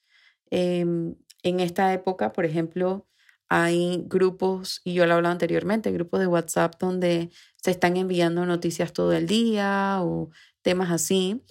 Em, 0.52 1.16
en 1.42 1.60
esta 1.60 1.92
época, 1.92 2.32
por 2.32 2.46
ejemplo, 2.46 3.08
hay 3.50 4.04
grupos, 4.06 4.82
y 4.84 4.94
yo 4.94 5.08
lo 5.08 5.16
hablado 5.16 5.34
anteriormente, 5.34 5.92
grupos 5.92 6.20
de 6.20 6.28
WhatsApp 6.28 6.76
donde 6.80 7.32
se 7.58 7.72
están 7.72 7.98
enviando 7.98 8.46
noticias 8.46 8.94
todo 8.94 9.14
el 9.14 9.26
día 9.26 9.98
o 10.02 10.30
temas 10.62 10.92
así. 10.92 11.44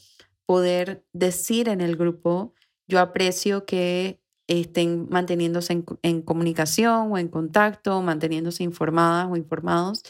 Poder 0.46 1.04
decir 1.12 1.68
en 1.68 1.80
el 1.80 1.96
grupo, 1.96 2.54
yo 2.86 3.00
aprecio 3.00 3.66
que 3.66 4.20
estén 4.46 5.08
manteniéndose 5.10 5.72
en, 5.72 5.84
en 6.02 6.22
comunicación 6.22 7.10
o 7.10 7.18
en 7.18 7.28
contacto, 7.28 8.02
manteniéndose 8.02 8.62
informadas 8.62 9.28
o 9.30 9.36
informados 9.36 10.02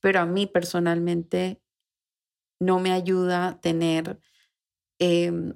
pero 0.00 0.20
a 0.20 0.26
mí 0.26 0.46
personalmente 0.46 1.60
no 2.60 2.78
me 2.80 2.92
ayuda 2.92 3.60
tener 3.60 4.20
em, 4.98 5.54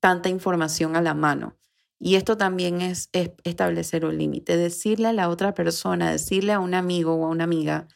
tanta 0.00 0.28
información 0.28 0.96
a 0.96 1.02
la 1.02 1.14
mano. 1.14 1.58
Y 1.98 2.16
esto 2.16 2.36
también 2.36 2.80
es, 2.80 3.10
establecer 3.12 4.04
un 4.04 4.18
límite, 4.18 4.56
decirle 4.56 5.08
a 5.08 5.12
la 5.12 5.28
otra 5.28 5.54
persona, 5.54 6.10
decirle 6.10 6.52
a 6.52 6.60
un 6.60 6.74
amigo 6.74 7.14
o 7.14 7.26
a 7.26 7.28
una 7.30 7.44
amiga 7.44 7.88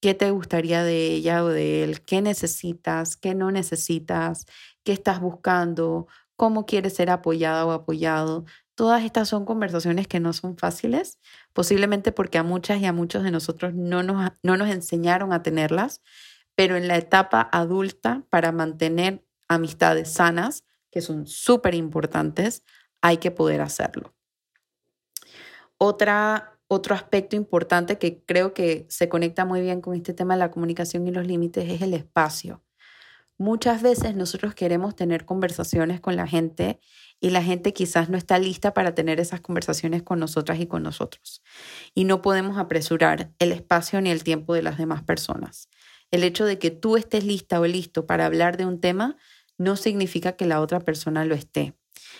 qué 0.00 0.14
te 0.14 0.30
gustaría 0.30 0.82
de 0.82 1.06
ella 1.14 1.44
o 1.44 1.48
de 1.48 1.84
él, 1.84 2.02
qué 2.02 2.22
necesitas, 2.22 3.16
qué 3.16 3.34
no 3.34 3.50
necesitas, 3.52 4.46
qué 4.84 4.92
estás 4.92 5.20
buscando, 5.20 6.08
cómo 6.36 6.66
quieres 6.66 6.94
ser 6.94 7.10
apoyada 7.10 7.64
o 7.66 7.70
apoyado. 7.72 8.44
Todas 8.74 9.04
estas 9.04 9.28
son 9.28 9.44
conversaciones 9.44 10.08
que 10.08 10.20
no 10.20 10.32
son 10.32 10.56
fáciles, 10.56 11.18
posiblemente 11.52 12.10
porque 12.10 12.38
a 12.38 12.42
muchas 12.42 12.80
y 12.80 12.86
a 12.86 12.92
muchos 12.92 13.22
de 13.22 13.30
nosotros 13.30 13.74
no 13.74 14.02
nos, 14.02 14.32
no 14.42 14.56
nos 14.56 14.70
enseñaron 14.70 15.32
a 15.32 15.42
tenerlas, 15.42 16.00
pero 16.54 16.76
en 16.76 16.88
la 16.88 16.96
etapa 16.96 17.48
adulta, 17.52 18.24
para 18.30 18.52
mantener 18.52 19.24
amistades 19.48 20.12
sanas, 20.12 20.64
que 20.90 21.00
son 21.02 21.26
súper 21.26 21.74
importantes, 21.74 22.64
hay 23.00 23.18
que 23.18 23.30
poder 23.30 23.60
hacerlo. 23.60 24.14
Otra, 25.76 26.58
otro 26.68 26.94
aspecto 26.94 27.36
importante 27.36 27.98
que 27.98 28.22
creo 28.24 28.54
que 28.54 28.86
se 28.88 29.08
conecta 29.08 29.44
muy 29.44 29.60
bien 29.60 29.80
con 29.80 29.94
este 29.94 30.14
tema 30.14 30.34
de 30.34 30.40
la 30.40 30.50
comunicación 30.50 31.06
y 31.06 31.10
los 31.10 31.26
límites 31.26 31.68
es 31.68 31.82
el 31.82 31.94
espacio. 31.94 32.62
Muchas 33.38 33.82
veces 33.82 34.14
nosotros 34.14 34.54
queremos 34.54 34.94
tener 34.94 35.24
conversaciones 35.24 36.00
con 36.00 36.14
la 36.14 36.28
gente 36.28 36.78
y 37.22 37.30
la 37.30 37.42
gente 37.42 37.72
quizás 37.72 38.10
no 38.10 38.18
está 38.18 38.36
lista 38.40 38.74
para 38.74 38.96
tener 38.96 39.20
esas 39.20 39.40
conversaciones 39.40 40.02
con 40.02 40.18
nosotras 40.18 40.58
y 40.58 40.66
con 40.66 40.82
nosotros. 40.82 41.40
Y 41.94 42.02
no 42.02 42.20
podemos 42.20 42.58
apresurar 42.58 43.30
el 43.38 43.52
espacio 43.52 44.00
ni 44.00 44.10
el 44.10 44.24
tiempo 44.24 44.54
de 44.54 44.62
las 44.62 44.76
demás 44.76 45.04
personas. 45.04 45.68
El 46.10 46.24
hecho 46.24 46.44
de 46.44 46.58
que 46.58 46.72
tú 46.72 46.96
estés 46.96 47.22
lista 47.22 47.60
o 47.60 47.66
listo 47.66 48.06
para 48.06 48.26
hablar 48.26 48.56
de 48.56 48.66
un 48.66 48.80
tema 48.80 49.16
no 49.56 49.76
significa 49.76 50.32
que 50.32 50.46
la 50.46 50.60
otra 50.60 50.80
persona 50.80 51.24
lo 51.24 51.36
esté. 51.36 51.76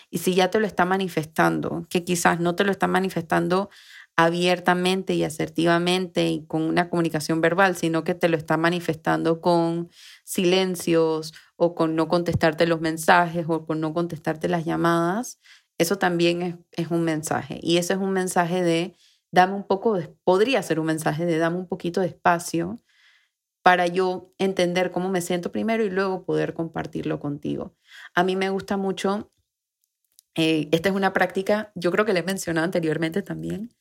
Y 0.09 0.19
si 0.19 0.35
ya 0.35 0.49
te 0.49 0.61
lo 0.61 0.65
está 0.65 0.85
manifestando, 0.85 1.85
que 1.89 2.05
quizás 2.05 2.39
no 2.39 2.55
te 2.55 2.63
lo 2.63 2.71
está 2.71 2.87
manifestando 2.87 3.69
abiertamente 4.15 5.15
y 5.15 5.23
asertivamente 5.23 6.27
y 6.27 6.45
con 6.45 6.61
una 6.63 6.89
comunicación 6.89 7.41
verbal, 7.41 7.75
sino 7.75 8.03
que 8.03 8.13
te 8.13 8.29
lo 8.29 8.37
está 8.37 8.57
manifestando 8.57 9.41
con 9.41 9.89
silencios 10.23 11.33
o 11.55 11.73
con 11.75 11.95
no 11.95 12.07
contestarte 12.07 12.67
los 12.67 12.81
mensajes 12.81 13.45
o 13.47 13.65
con 13.65 13.79
no 13.81 13.93
contestarte 13.93 14.47
las 14.49 14.65
llamadas, 14.65 15.39
eso 15.77 15.97
también 15.97 16.65
es, 16.71 16.91
un 16.91 17.03
mensaje. 17.03 17.59
Y 17.61 17.77
ese 17.77 17.93
es 17.93 17.99
un 17.99 18.11
mensaje 18.11 18.63
de, 18.63 18.95
dame 19.31 19.53
un 19.55 19.65
poco, 19.65 19.97
de, 19.97 20.07
podría 20.23 20.61
ser 20.63 20.79
un 20.79 20.85
mensaje 20.85 21.25
de, 21.25 21.37
dame 21.37 21.57
un 21.57 21.67
poquito 21.67 22.01
de 22.01 22.07
espacio 22.07 22.81
para 23.63 23.87
yo 23.87 24.33
entender 24.37 24.91
cómo 24.91 25.09
me 25.09 25.21
siento 25.21 25.51
primero 25.51 25.83
y 25.83 25.89
luego 25.89 26.25
poder 26.25 26.53
compartirlo 26.53 27.19
contigo. 27.19 27.75
A 28.13 28.23
mí 28.23 28.35
me 28.35 28.49
gusta 28.49 28.77
mucho, 28.77 29.31
eh, 30.35 30.67
esta 30.71 30.89
es 30.89 30.95
una 30.95 31.13
práctica, 31.13 31.71
yo 31.75 31.91
creo 31.91 32.05
que 32.05 32.13
le 32.13 32.19
he 32.19 32.23
mencionado 32.23 32.65
anteriormente 32.65 33.21
también, 33.21 33.73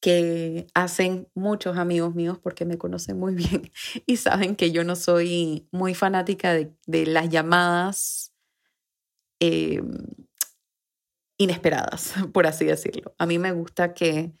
que 0.00 0.66
hacen 0.74 1.28
muchos 1.34 1.76
amigos 1.76 2.14
míos 2.14 2.38
porque 2.42 2.64
me 2.64 2.78
conocen 2.78 3.18
muy 3.18 3.34
bien 3.34 3.70
y 4.06 4.16
saben 4.16 4.56
que 4.56 4.70
yo 4.70 4.84
no 4.84 4.96
soy 4.96 5.68
muy 5.70 5.94
fanática 5.94 6.52
de, 6.54 7.06
las 7.06 7.28
llamadas 7.28 8.32
em, 9.40 10.06
inesperadas, 11.38 12.14
por 12.32 12.46
así 12.46 12.64
decirlo. 12.64 13.14
A 13.18 13.26
mí 13.26 13.38
me 13.38 13.52
gusta 13.52 13.94
que 13.94 14.32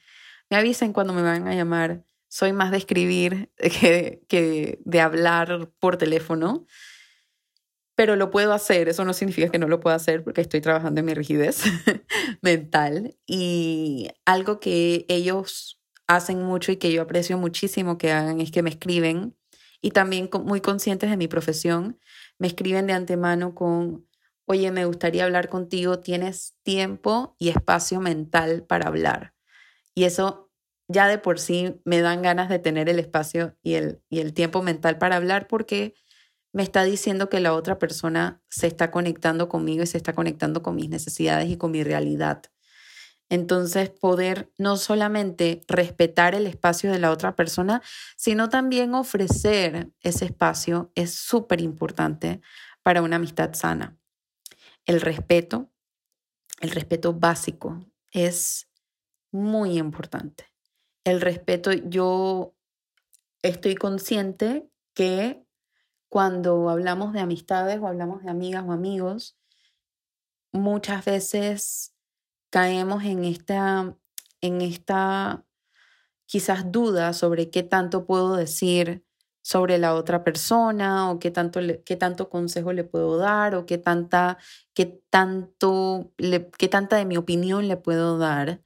me 0.50 0.56
avisen 0.56 0.92
cuando 0.92 1.12
me 1.12 1.22
van 1.22 1.48
a 1.48 1.54
llamar. 1.54 2.04
Soy 2.28 2.52
más 2.52 2.70
de 2.70 2.76
escribir 2.78 3.50
que, 3.56 4.22
que 4.28 4.80
de 4.84 5.00
hablar 5.00 5.70
por 5.80 5.96
teléfono 5.96 6.66
pero 7.98 8.14
lo 8.14 8.30
puedo 8.30 8.52
hacer. 8.52 8.88
Eso 8.88 9.04
no 9.04 9.12
significa 9.12 9.48
que 9.48 9.58
no 9.58 9.66
lo 9.66 9.80
pueda 9.80 9.96
hacer 9.96 10.22
porque 10.22 10.40
estoy 10.40 10.60
trabajando 10.60 11.00
en 11.00 11.06
mi 11.06 11.14
rigidez 11.14 11.64
mental. 12.42 13.16
Y 13.26 14.08
algo 14.24 14.60
que 14.60 15.04
ellos 15.08 15.80
hacen 16.06 16.40
mucho 16.44 16.70
y 16.70 16.76
que 16.76 16.92
yo 16.92 17.02
aprecio 17.02 17.38
muchísimo 17.38 17.98
que 17.98 18.12
hagan 18.12 18.40
es 18.40 18.52
que 18.52 18.62
me 18.62 18.70
escriben 18.70 19.36
y 19.82 19.90
también 19.90 20.30
muy 20.44 20.60
conscientes 20.60 21.10
de 21.10 21.16
mi 21.16 21.26
profesión, 21.26 21.98
me 22.38 22.46
escriben 22.46 22.86
de 22.86 22.92
antemano 22.92 23.56
con, 23.56 24.06
oye, 24.44 24.70
me 24.70 24.84
gustaría 24.84 25.24
hablar 25.24 25.48
contigo, 25.48 25.98
tienes 25.98 26.54
tiempo 26.62 27.34
y 27.36 27.48
espacio 27.48 28.00
mental 28.00 28.62
para 28.62 28.86
hablar. 28.86 29.34
Y 29.96 30.04
eso 30.04 30.52
ya 30.86 31.08
de 31.08 31.18
por 31.18 31.40
sí 31.40 31.80
me 31.84 32.00
dan 32.00 32.22
ganas 32.22 32.48
de 32.48 32.60
tener 32.60 32.88
el 32.88 33.00
espacio 33.00 33.56
y 33.60 33.74
el, 33.74 34.00
y 34.08 34.20
el 34.20 34.34
tiempo 34.34 34.62
mental 34.62 34.98
para 34.98 35.16
hablar 35.16 35.48
porque 35.48 35.94
me 36.52 36.62
está 36.62 36.84
diciendo 36.84 37.28
que 37.28 37.40
la 37.40 37.54
otra 37.54 37.78
persona 37.78 38.42
se 38.48 38.66
está 38.66 38.90
conectando 38.90 39.48
conmigo 39.48 39.82
y 39.82 39.86
se 39.86 39.98
está 39.98 40.14
conectando 40.14 40.62
con 40.62 40.76
mis 40.76 40.88
necesidades 40.88 41.48
y 41.50 41.56
con 41.56 41.70
mi 41.70 41.82
realidad. 41.82 42.42
Entonces, 43.30 43.90
poder 43.90 44.50
no 44.56 44.76
solamente 44.76 45.60
respetar 45.68 46.34
el 46.34 46.46
espacio 46.46 46.90
de 46.90 46.98
la 46.98 47.10
otra 47.10 47.36
persona, 47.36 47.82
sino 48.16 48.48
también 48.48 48.94
ofrecer 48.94 49.90
ese 50.00 50.24
espacio 50.24 50.90
es 50.94 51.14
súper 51.14 51.60
importante 51.60 52.40
para 52.82 53.02
una 53.02 53.16
amistad 53.16 53.52
sana. 53.52 53.98
El 54.86 55.02
respeto, 55.02 55.70
el 56.60 56.70
respeto 56.70 57.12
básico, 57.12 57.84
es 58.12 58.70
muy 59.30 59.76
importante. 59.76 60.46
El 61.04 61.20
respeto, 61.20 61.72
yo 61.72 62.54
estoy 63.42 63.74
consciente 63.74 64.70
que 64.94 65.44
cuando 66.08 66.70
hablamos 66.70 67.12
de 67.12 67.20
amistades 67.20 67.78
o 67.80 67.86
hablamos 67.86 68.22
de 68.22 68.30
amigas 68.30 68.64
o 68.66 68.72
amigos, 68.72 69.36
muchas 70.52 71.04
veces 71.04 71.94
caemos 72.50 73.04
en 73.04 73.24
esta, 73.24 73.96
en 74.40 74.60
esta 74.62 75.44
quizás 76.26 76.70
duda 76.70 77.12
sobre 77.12 77.50
qué 77.50 77.62
tanto 77.62 78.06
puedo 78.06 78.36
decir 78.36 79.04
sobre 79.42 79.78
la 79.78 79.94
otra 79.94 80.24
persona 80.24 81.10
o 81.10 81.18
qué 81.18 81.30
tanto, 81.30 81.60
qué 81.84 81.96
tanto 81.96 82.28
consejo 82.28 82.72
le 82.74 82.84
puedo 82.84 83.16
dar 83.16 83.54
o 83.54 83.64
qué 83.64 83.78
tanta, 83.78 84.36
qué, 84.74 85.00
tanto 85.10 86.12
qué 86.58 86.68
tanta 86.68 86.96
de 86.96 87.06
mi 87.06 87.16
opinión 87.16 87.66
le 87.68 87.78
puedo 87.78 88.18
dar. 88.18 88.60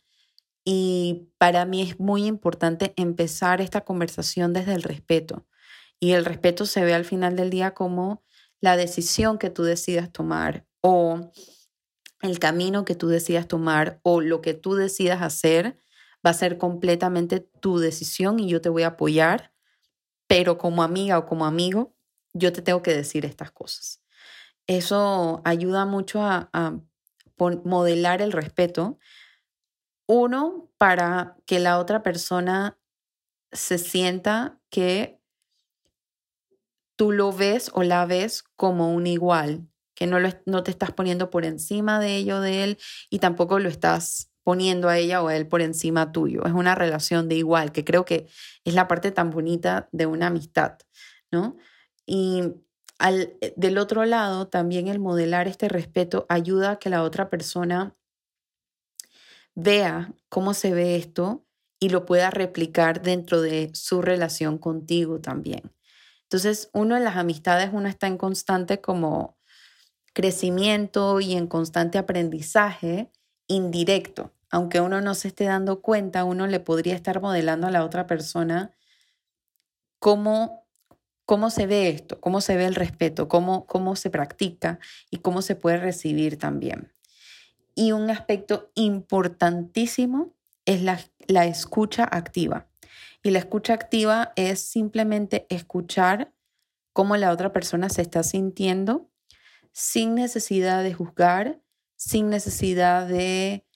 Y 0.65 1.29
para 1.39 1.67
mí 1.67 1.83
es 1.83 2.01
muy 2.01 2.27
importante 2.27 2.95
empezar 2.97 3.61
esta 3.61 3.83
conversación 3.83 4.53
desde 4.53 4.75
el 4.75 4.83
respeto. 4.83 5.47
Y 6.03 6.15
el 6.15 6.25
respeto 6.25 6.67
se 6.67 6.85
ve 6.85 6.95
al 6.95 7.05
final 7.05 7.37
del 7.37 7.49
día 7.49 7.75
como 7.75 8.25
la 8.61 8.77
decisión 8.77 9.39
que 9.39 9.51
tú 9.51 9.63
decidas 9.63 10.11
tomar 10.11 10.67
o 10.81 11.31
el 12.23 12.41
camino 12.41 12.85
que 12.85 12.97
tú 12.97 13.07
decidas 13.07 13.47
tomar 13.47 14.01
o 14.03 14.21
lo 14.21 14.41
que 14.43 14.53
tú 14.53 14.75
decidas 14.75 15.23
hacer 15.23 15.79
va 16.27 16.31
a 16.31 16.35
ser 16.35 16.59
completamente 16.59 17.39
tu 17.39 17.79
decisión 17.79 18.41
y 18.41 18.49
yo 18.49 18.61
te 18.61 18.69
voy 18.69 18.83
a 18.83 18.89
apoyar, 18.89 19.53
pero 20.27 20.59
como 20.59 20.83
amiga 20.83 21.19
o 21.19 21.27
como 21.27 21.47
amigo, 21.47 21.95
yo 22.33 22.53
te 22.53 22.63
tengo 22.63 22.83
que 22.83 22.95
decir 22.95 23.25
estas 23.25 23.53
cosas. 23.53 24.03
Eso 24.67 25.41
ayuda 25.45 25.85
mucho 25.85 26.21
a, 26.23 26.51
a 26.53 26.81
modelar 27.65 28.23
el 28.23 28.33
respeto. 28.33 28.99
Uno, 30.09 30.69
para 30.79 31.37
que 31.47 31.61
la 31.61 31.79
otra 31.79 32.03
persona 32.03 32.77
se 33.53 33.79
sienta 33.79 34.61
que 34.69 35.22
tú 37.03 37.11
lo 37.11 37.33
ves 37.33 37.69
o 37.75 37.83
la 37.83 38.07
ves 38.07 38.45
como 38.55 38.93
un 38.93 39.09
igual, 39.09 39.67
que 39.97 40.07
no, 40.07 40.19
no 40.47 40.63
te 40.63 40.71
estás 40.71 40.93
poniendo 40.93 41.31
por 41.31 41.45
encima 41.45 41.99
de 41.99 42.15
ello, 42.15 42.41
de 42.41 42.63
él, 42.63 42.79
y 43.11 43.19
tampoco 43.19 43.59
lo 43.59 43.69
estás 43.69 44.31
poniendo 44.45 44.89
a 44.89 44.99
ella 44.99 45.21
o 45.21 45.27
a 45.27 45.35
él 45.35 45.49
por 45.49 45.63
encima 45.63 46.13
tuyo. 46.13 46.45
Es 46.47 46.53
una 46.53 46.77
relación 46.77 47.29
de 47.29 47.35
igual, 47.35 47.73
que 47.73 47.85
creo 47.85 48.05
que 48.05 48.29
es 48.65 48.75
la 48.75 48.87
parte 48.87 49.11
tan 49.11 49.31
bonita 49.31 49.89
de 49.91 50.07
una 50.07 50.29
amistad, 50.29 50.79
¿no? 51.33 51.57
Y 52.07 52.45
al, 53.01 53.37
eh, 53.41 53.53
del 53.57 53.79
otro 53.79 54.05
lado, 54.05 54.47
también 54.47 54.87
el 54.87 55.01
modelar 55.01 55.49
este 55.49 55.69
respeto 55.69 56.25
ayuda 56.29 56.71
a 56.71 56.79
que 56.79 56.89
la 56.89 57.03
otra 57.03 57.31
persona 57.31 57.97
vea 59.57 60.15
cómo 60.29 60.55
se 60.55 60.73
ve 60.73 60.95
esto 60.95 61.45
y 61.81 61.89
lo 61.89 62.07
pueda 62.07 62.31
replicar 62.31 63.03
dentro 63.03 63.43
de 63.43 63.73
su 63.75 64.03
relación 64.03 64.57
contigo 64.57 65.21
también. 65.21 65.73
Entonces, 66.33 66.71
uno 66.73 66.97
en 66.97 67.05
las 67.05 67.17
amistades, 67.17 67.69
uno 67.75 67.91
está 67.91 68.07
en 68.07 68.17
constante 68.17 68.81
como 68.81 69.37
crecimiento 70.15 71.21
y 71.21 71.35
en 71.35 71.47
constante 71.47 71.99
aprendizaje 71.99 73.13
indirecto. 73.49 74.33
Aunque 74.51 74.81
uno 74.81 75.03
no 75.03 75.15
se 75.15 75.29
esté 75.29 75.45
dando 75.45 75.83
cuenta, 75.83 76.25
uno 76.25 76.47
le 76.47 76.59
podría 76.59 76.95
estar 76.95 77.21
modelando 77.21 77.67
a 77.67 77.71
la 77.71 77.85
otra 77.85 78.07
persona 78.07 78.75
cómo, 79.99 80.67
cómo 81.27 81.51
se 81.51 81.67
ve 81.67 81.91
esto, 81.91 82.19
cómo 82.19 82.41
se 82.41 82.57
ve 82.57 82.65
el 82.65 82.77
respeto, 82.77 83.29
cómo, 83.29 83.67
cómo 83.67 83.95
se 83.95 84.09
practica 84.09 84.79
y 85.11 85.19
cómo 85.19 85.43
se 85.43 85.55
puede 85.55 85.77
recibir 85.77 86.39
también. 86.39 86.95
Y 87.75 87.93
un 87.93 88.09
aspecto 88.09 88.71
importantísimo 88.75 90.35
es 90.65 90.81
la, 90.81 90.99
la 91.29 91.45
escucha 91.45 92.09
activa. 92.11 92.72
Y 93.23 93.31
la 93.31 93.39
escucha 93.39 93.75
activa 93.75 94.33
es 94.37 94.61
simplemente 94.61 95.47
escuchar 95.49 96.35
cómo 96.93 97.17
la 97.17 97.31
otra 97.31 97.53
persona 97.53 97.89
se 97.89 98.03
está 98.03 98.23
sintiendo 98.23 99.11
sin 99.73 100.15
necesidad 100.15 100.83
de 100.83 100.93
juzgar, 100.93 101.63
sin 101.97 102.29
necesidad 102.29 103.07
de 103.07 103.67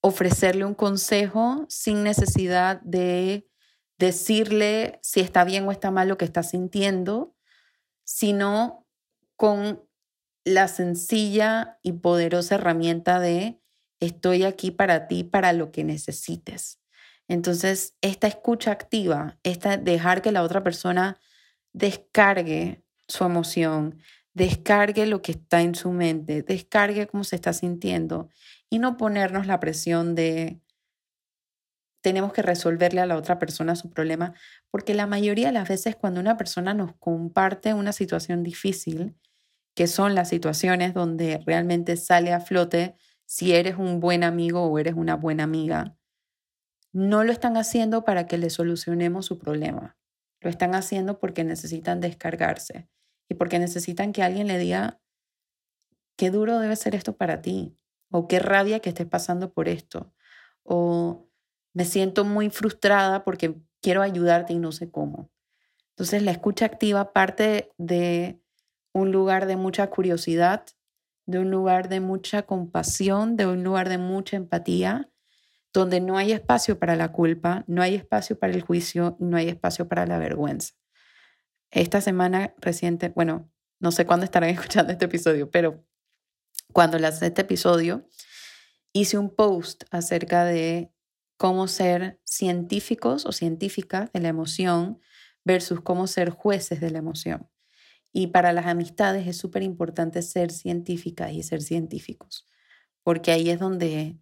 ofrecerle 0.00 0.64
un 0.64 0.74
consejo, 0.74 1.66
sin 1.68 2.02
necesidad 2.02 2.80
de 2.82 3.46
decirle 3.98 4.98
si 5.02 5.20
está 5.20 5.44
bien 5.44 5.68
o 5.68 5.72
está 5.72 5.90
mal 5.90 6.08
lo 6.08 6.16
que 6.16 6.24
está 6.24 6.42
sintiendo, 6.42 7.36
sino 8.04 8.86
con 9.36 9.86
la 10.44 10.68
sencilla 10.68 11.78
y 11.82 11.92
poderosa 11.92 12.54
herramienta 12.54 13.20
de 13.20 13.60
estoy 14.00 14.44
aquí 14.44 14.70
para 14.70 15.06
ti, 15.06 15.22
para 15.22 15.52
lo 15.52 15.70
que 15.70 15.84
necesites. 15.84 16.79
Entonces, 17.30 17.94
esta 18.00 18.26
escucha 18.26 18.72
activa, 18.72 19.38
esta 19.44 19.76
dejar 19.76 20.20
que 20.20 20.32
la 20.32 20.42
otra 20.42 20.64
persona 20.64 21.16
descargue 21.72 22.82
su 23.06 23.22
emoción, 23.22 24.00
descargue 24.34 25.06
lo 25.06 25.22
que 25.22 25.30
está 25.32 25.62
en 25.62 25.76
su 25.76 25.92
mente, 25.92 26.42
descargue 26.42 27.06
cómo 27.06 27.22
se 27.22 27.36
está 27.36 27.52
sintiendo 27.52 28.30
y 28.68 28.80
no 28.80 28.96
ponernos 28.96 29.46
la 29.46 29.60
presión 29.60 30.16
de 30.16 30.60
tenemos 32.00 32.32
que 32.32 32.42
resolverle 32.42 33.00
a 33.00 33.06
la 33.06 33.16
otra 33.16 33.38
persona 33.38 33.76
su 33.76 33.90
problema, 33.90 34.34
porque 34.72 34.94
la 34.94 35.06
mayoría 35.06 35.48
de 35.48 35.52
las 35.52 35.68
veces 35.68 35.94
cuando 35.94 36.18
una 36.18 36.36
persona 36.36 36.74
nos 36.74 36.96
comparte 36.96 37.74
una 37.74 37.92
situación 37.92 38.42
difícil, 38.42 39.14
que 39.76 39.86
son 39.86 40.16
las 40.16 40.28
situaciones 40.30 40.94
donde 40.94 41.40
realmente 41.46 41.96
sale 41.96 42.32
a 42.32 42.40
flote 42.40 42.96
si 43.24 43.52
eres 43.52 43.76
un 43.76 44.00
buen 44.00 44.24
amigo 44.24 44.64
o 44.64 44.78
eres 44.80 44.94
una 44.94 45.14
buena 45.14 45.44
amiga, 45.44 45.94
no 46.92 47.24
lo 47.24 47.32
están 47.32 47.56
haciendo 47.56 48.04
para 48.04 48.26
que 48.26 48.38
le 48.38 48.50
solucionemos 48.50 49.26
su 49.26 49.38
problema. 49.38 49.96
Lo 50.40 50.50
están 50.50 50.74
haciendo 50.74 51.18
porque 51.18 51.44
necesitan 51.44 52.00
descargarse 52.00 52.88
y 53.28 53.34
porque 53.34 53.58
necesitan 53.58 54.12
que 54.12 54.22
alguien 54.22 54.46
le 54.46 54.58
diga, 54.58 55.00
qué 56.16 56.30
duro 56.30 56.58
debe 56.58 56.76
ser 56.76 56.94
esto 56.94 57.16
para 57.16 57.42
ti, 57.42 57.76
o 58.10 58.26
qué 58.26 58.40
rabia 58.40 58.80
que 58.80 58.88
estés 58.88 59.06
pasando 59.06 59.52
por 59.52 59.68
esto, 59.68 60.12
o 60.62 61.28
me 61.72 61.84
siento 61.84 62.24
muy 62.24 62.50
frustrada 62.50 63.24
porque 63.24 63.60
quiero 63.80 64.02
ayudarte 64.02 64.52
y 64.52 64.58
no 64.58 64.72
sé 64.72 64.90
cómo. 64.90 65.30
Entonces 65.90 66.22
la 66.22 66.32
escucha 66.32 66.66
activa 66.66 67.12
parte 67.12 67.72
de 67.78 68.40
un 68.92 69.12
lugar 69.12 69.46
de 69.46 69.56
mucha 69.56 69.88
curiosidad, 69.88 70.66
de 71.26 71.38
un 71.38 71.50
lugar 71.50 71.88
de 71.88 72.00
mucha 72.00 72.42
compasión, 72.42 73.36
de 73.36 73.46
un 73.46 73.62
lugar 73.62 73.88
de 73.88 73.98
mucha 73.98 74.36
empatía 74.36 75.09
donde 75.72 76.00
no 76.00 76.16
hay 76.16 76.32
espacio 76.32 76.78
para 76.78 76.96
la 76.96 77.12
culpa, 77.12 77.64
no 77.66 77.82
hay 77.82 77.94
espacio 77.94 78.38
para 78.38 78.52
el 78.52 78.62
juicio, 78.62 79.16
no 79.20 79.36
hay 79.36 79.48
espacio 79.48 79.88
para 79.88 80.06
la 80.06 80.18
vergüenza. 80.18 80.74
Esta 81.70 82.00
semana 82.00 82.54
reciente, 82.58 83.10
bueno, 83.10 83.50
no 83.78 83.92
sé 83.92 84.06
cuándo 84.06 84.24
estarán 84.24 84.50
escuchando 84.50 84.92
este 84.92 85.04
episodio, 85.04 85.50
pero 85.50 85.84
cuando 86.72 86.98
lancé 86.98 87.26
este 87.26 87.42
episodio, 87.42 88.06
hice 88.92 89.18
un 89.18 89.34
post 89.34 89.84
acerca 89.90 90.44
de 90.44 90.92
cómo 91.36 91.68
ser 91.68 92.20
científicos 92.24 93.24
o 93.24 93.32
científicas 93.32 94.12
de 94.12 94.20
la 94.20 94.28
emoción 94.28 95.00
versus 95.44 95.80
cómo 95.80 96.06
ser 96.06 96.30
jueces 96.30 96.80
de 96.80 96.90
la 96.90 96.98
emoción. 96.98 97.48
Y 98.12 98.28
para 98.28 98.52
las 98.52 98.66
amistades 98.66 99.26
es 99.26 99.36
súper 99.36 99.62
importante 99.62 100.20
ser 100.22 100.50
científicas 100.50 101.32
y 101.32 101.42
ser 101.42 101.62
científicos, 101.62 102.46
porque 103.02 103.30
ahí 103.30 103.50
es 103.50 103.60
donde 103.60 104.18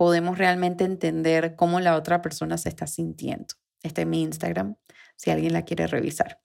podemos 0.00 0.38
realmente 0.38 0.84
entender 0.84 1.56
cómo 1.56 1.78
la 1.78 1.94
otra 1.94 2.22
persona 2.22 2.56
se 2.56 2.70
está 2.70 2.86
sintiendo. 2.86 3.48
Este 3.82 4.00
es 4.00 4.06
mi 4.06 4.22
Instagram, 4.22 4.76
si 5.14 5.30
alguien 5.30 5.52
la 5.52 5.66
quiere 5.66 5.86
revisar. 5.86 6.40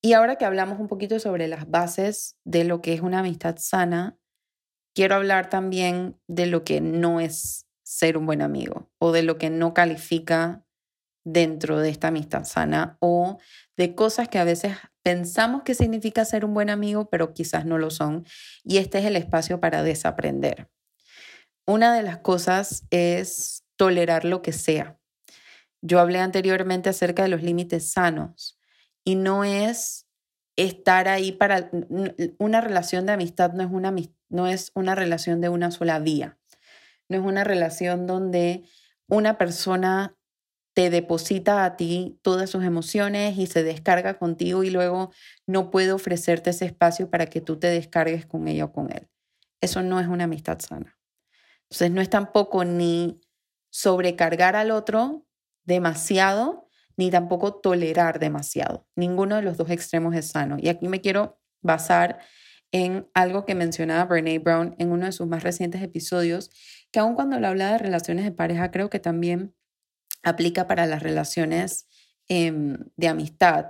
Y 0.00 0.12
ahora 0.12 0.36
que 0.36 0.44
hablamos 0.44 0.78
un 0.78 0.86
poquito 0.86 1.18
sobre 1.18 1.48
las 1.48 1.68
bases 1.68 2.36
de 2.44 2.62
lo 2.62 2.80
que 2.80 2.94
es 2.94 3.00
una 3.00 3.18
amistad 3.18 3.56
sana, 3.58 4.16
quiero 4.94 5.16
hablar 5.16 5.50
también 5.50 6.16
de 6.28 6.46
lo 6.46 6.62
que 6.62 6.80
no 6.80 7.18
es 7.18 7.66
ser 7.82 8.16
un 8.16 8.26
buen 8.26 8.40
amigo 8.40 8.88
o 9.00 9.10
de 9.10 9.24
lo 9.24 9.36
que 9.36 9.50
no 9.50 9.74
califica 9.74 10.64
dentro 11.24 11.80
de 11.80 11.88
esta 11.88 12.06
amistad 12.06 12.44
sana 12.44 12.98
o 13.00 13.38
de 13.76 13.96
cosas 13.96 14.28
que 14.28 14.38
a 14.38 14.44
veces 14.44 14.76
pensamos 15.02 15.64
que 15.64 15.74
significa 15.74 16.24
ser 16.24 16.44
un 16.44 16.54
buen 16.54 16.70
amigo, 16.70 17.10
pero 17.10 17.34
quizás 17.34 17.66
no 17.66 17.78
lo 17.78 17.90
son. 17.90 18.24
Y 18.62 18.76
este 18.76 19.00
es 19.00 19.06
el 19.06 19.16
espacio 19.16 19.58
para 19.58 19.82
desaprender. 19.82 20.70
Una 21.66 21.94
de 21.94 22.02
las 22.02 22.18
cosas 22.18 22.84
es 22.90 23.64
tolerar 23.76 24.24
lo 24.24 24.40
que 24.40 24.52
sea. 24.52 24.98
Yo 25.82 26.00
hablé 26.00 26.20
anteriormente 26.20 26.88
acerca 26.88 27.24
de 27.24 27.28
los 27.28 27.42
límites 27.42 27.90
sanos 27.90 28.58
y 29.04 29.16
no 29.16 29.44
es 29.44 30.06
estar 30.56 31.08
ahí 31.08 31.32
para 31.32 31.70
una 32.38 32.60
relación 32.60 33.04
de 33.04 33.12
amistad 33.12 33.52
no 33.52 33.62
es 33.62 33.70
una 33.70 33.94
no 34.28 34.46
es 34.46 34.72
una 34.74 34.94
relación 34.94 35.40
de 35.40 35.48
una 35.48 35.70
sola 35.70 35.98
vía. 35.98 36.38
No 37.08 37.18
es 37.18 37.24
una 37.24 37.44
relación 37.44 38.06
donde 38.06 38.64
una 39.08 39.38
persona 39.38 40.16
te 40.72 40.90
deposita 40.90 41.64
a 41.64 41.76
ti 41.76 42.18
todas 42.22 42.50
sus 42.50 42.64
emociones 42.64 43.38
y 43.38 43.46
se 43.46 43.62
descarga 43.62 44.18
contigo 44.18 44.62
y 44.62 44.70
luego 44.70 45.10
no 45.46 45.70
puede 45.70 45.92
ofrecerte 45.92 46.50
ese 46.50 46.66
espacio 46.66 47.10
para 47.10 47.26
que 47.26 47.40
tú 47.40 47.58
te 47.58 47.68
descargues 47.68 48.26
con 48.26 48.46
ella 48.48 48.66
o 48.66 48.72
con 48.72 48.92
él. 48.92 49.08
Eso 49.60 49.82
no 49.82 50.00
es 50.00 50.06
una 50.06 50.24
amistad 50.24 50.58
sana. 50.60 50.98
Entonces 51.70 51.90
no 51.90 52.00
es 52.00 52.10
tampoco 52.10 52.64
ni 52.64 53.20
sobrecargar 53.70 54.56
al 54.56 54.70
otro 54.70 55.26
demasiado 55.64 56.66
ni 56.96 57.10
tampoco 57.10 57.54
tolerar 57.54 58.18
demasiado. 58.18 58.86
Ninguno 58.96 59.36
de 59.36 59.42
los 59.42 59.56
dos 59.56 59.70
extremos 59.70 60.14
es 60.14 60.28
sano. 60.28 60.56
Y 60.58 60.68
aquí 60.68 60.88
me 60.88 61.00
quiero 61.00 61.38
basar 61.60 62.20
en 62.72 63.08
algo 63.14 63.44
que 63.44 63.54
mencionaba 63.54 64.04
Brene 64.04 64.38
Brown 64.38 64.74
en 64.78 64.90
uno 64.90 65.06
de 65.06 65.12
sus 65.12 65.26
más 65.26 65.42
recientes 65.42 65.82
episodios, 65.82 66.50
que 66.90 66.98
aun 66.98 67.14
cuando 67.14 67.38
le 67.38 67.46
habla 67.46 67.72
de 67.72 67.78
relaciones 67.78 68.24
de 68.24 68.32
pareja, 68.32 68.70
creo 68.70 68.90
que 68.90 68.98
también 68.98 69.54
aplica 70.22 70.66
para 70.66 70.86
las 70.86 71.02
relaciones 71.02 71.86
em, 72.28 72.78
de 72.96 73.08
amistad. 73.08 73.66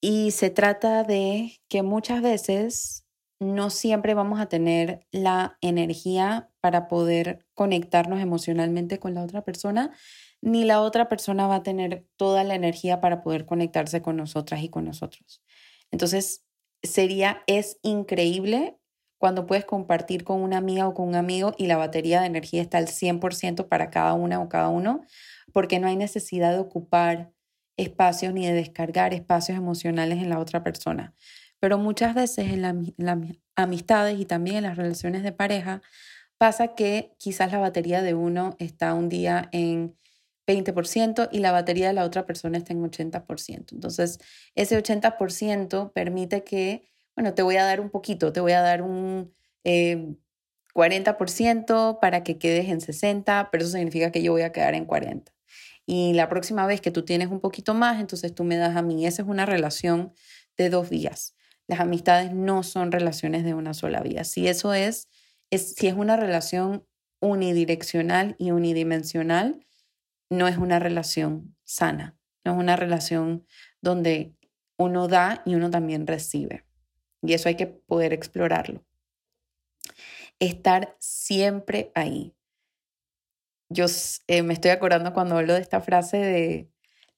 Y 0.00 0.32
se 0.32 0.50
trata 0.50 1.04
de 1.04 1.60
que 1.68 1.82
muchas 1.82 2.20
veces 2.20 3.03
no 3.44 3.70
siempre 3.70 4.14
vamos 4.14 4.40
a 4.40 4.46
tener 4.46 5.06
la 5.10 5.58
energía 5.60 6.50
para 6.60 6.88
poder 6.88 7.46
conectarnos 7.54 8.20
emocionalmente 8.20 8.98
con 8.98 9.14
la 9.14 9.22
otra 9.22 9.44
persona, 9.44 9.92
ni 10.40 10.64
la 10.64 10.80
otra 10.80 11.08
persona 11.08 11.46
va 11.46 11.56
a 11.56 11.62
tener 11.62 12.06
toda 12.16 12.44
la 12.44 12.54
energía 12.54 13.00
para 13.00 13.22
poder 13.22 13.46
conectarse 13.46 14.02
con 14.02 14.16
nosotras 14.16 14.62
y 14.62 14.68
con 14.68 14.84
nosotros. 14.84 15.42
Entonces, 15.90 16.44
sería, 16.82 17.42
es 17.46 17.78
increíble 17.82 18.78
cuando 19.18 19.46
puedes 19.46 19.64
compartir 19.64 20.24
con 20.24 20.42
una 20.42 20.58
amiga 20.58 20.86
o 20.86 20.94
con 20.94 21.08
un 21.08 21.14
amigo 21.14 21.54
y 21.56 21.66
la 21.66 21.76
batería 21.76 22.20
de 22.20 22.26
energía 22.26 22.60
está 22.60 22.78
al 22.78 22.88
100% 22.88 23.68
para 23.68 23.90
cada 23.90 24.12
una 24.12 24.40
o 24.40 24.48
cada 24.48 24.68
uno, 24.68 25.02
porque 25.52 25.78
no 25.78 25.86
hay 25.86 25.96
necesidad 25.96 26.52
de 26.52 26.58
ocupar 26.58 27.32
espacios 27.76 28.34
ni 28.34 28.46
de 28.46 28.52
descargar 28.52 29.14
espacios 29.14 29.56
emocionales 29.56 30.18
en 30.18 30.28
la 30.28 30.38
otra 30.38 30.62
persona. 30.62 31.14
Pero 31.64 31.78
muchas 31.78 32.14
veces 32.14 32.52
en, 32.52 32.62
en 32.62 32.94
las 32.98 33.18
amistades 33.56 34.20
y 34.20 34.26
también 34.26 34.56
en 34.56 34.64
las 34.64 34.76
relaciones 34.76 35.22
de 35.22 35.32
pareja 35.32 35.80
pasa 36.36 36.74
que 36.74 37.14
quizás 37.16 37.52
la 37.52 37.58
batería 37.58 38.02
de 38.02 38.12
uno 38.12 38.54
está 38.58 38.92
un 38.92 39.08
día 39.08 39.48
en 39.50 39.96
20% 40.46 41.30
y 41.32 41.38
la 41.38 41.52
batería 41.52 41.86
de 41.86 41.94
la 41.94 42.04
otra 42.04 42.26
persona 42.26 42.58
está 42.58 42.74
en 42.74 42.82
80%. 42.82 43.72
Entonces, 43.72 44.18
ese 44.54 44.76
80% 44.76 45.90
permite 45.94 46.44
que, 46.44 46.86
bueno, 47.16 47.32
te 47.32 47.40
voy 47.40 47.56
a 47.56 47.64
dar 47.64 47.80
un 47.80 47.88
poquito, 47.88 48.30
te 48.30 48.40
voy 48.40 48.52
a 48.52 48.60
dar 48.60 48.82
un 48.82 49.34
40% 49.64 49.64
eh, 49.64 51.96
para 51.98 52.24
que 52.24 52.36
quedes 52.36 52.68
en 52.68 52.82
60, 52.82 53.48
pero 53.50 53.64
eso 53.64 53.72
significa 53.72 54.12
que 54.12 54.22
yo 54.22 54.32
voy 54.32 54.42
a 54.42 54.52
quedar 54.52 54.74
en 54.74 54.84
40. 54.84 55.32
Y 55.86 56.12
la 56.12 56.28
próxima 56.28 56.66
vez 56.66 56.82
que 56.82 56.90
tú 56.90 57.06
tienes 57.06 57.28
un 57.28 57.40
poquito 57.40 57.72
más, 57.72 58.02
entonces 58.02 58.34
tú 58.34 58.44
me 58.44 58.58
das 58.58 58.76
a 58.76 58.82
mí. 58.82 59.06
Esa 59.06 59.22
es 59.22 59.28
una 59.28 59.46
relación 59.46 60.12
de 60.58 60.68
dos 60.68 60.90
vías. 60.90 61.34
Las 61.66 61.80
amistades 61.80 62.32
no 62.32 62.62
son 62.62 62.92
relaciones 62.92 63.44
de 63.44 63.54
una 63.54 63.74
sola 63.74 64.00
vía. 64.00 64.24
Si 64.24 64.48
eso 64.48 64.74
es, 64.74 65.08
es 65.50 65.74
si 65.74 65.86
es 65.86 65.94
una 65.94 66.16
relación 66.16 66.86
unidireccional 67.20 68.36
y 68.38 68.50
unidimensional, 68.50 69.64
no 70.28 70.46
es 70.46 70.58
una 70.58 70.78
relación 70.78 71.56
sana, 71.64 72.16
no 72.44 72.52
es 72.52 72.58
una 72.58 72.76
relación 72.76 73.46
donde 73.80 74.34
uno 74.76 75.08
da 75.08 75.42
y 75.46 75.54
uno 75.54 75.70
también 75.70 76.06
recibe. 76.06 76.64
Y 77.22 77.32
eso 77.32 77.48
hay 77.48 77.56
que 77.56 77.66
poder 77.66 78.12
explorarlo. 78.12 78.84
Estar 80.38 80.94
siempre 80.98 81.90
ahí. 81.94 82.34
Yo 83.70 83.86
eh, 84.26 84.42
me 84.42 84.52
estoy 84.52 84.72
acordando 84.72 85.14
cuando 85.14 85.38
hablo 85.38 85.54
de 85.54 85.60
esta 85.60 85.80
frase 85.80 86.18
de 86.18 86.70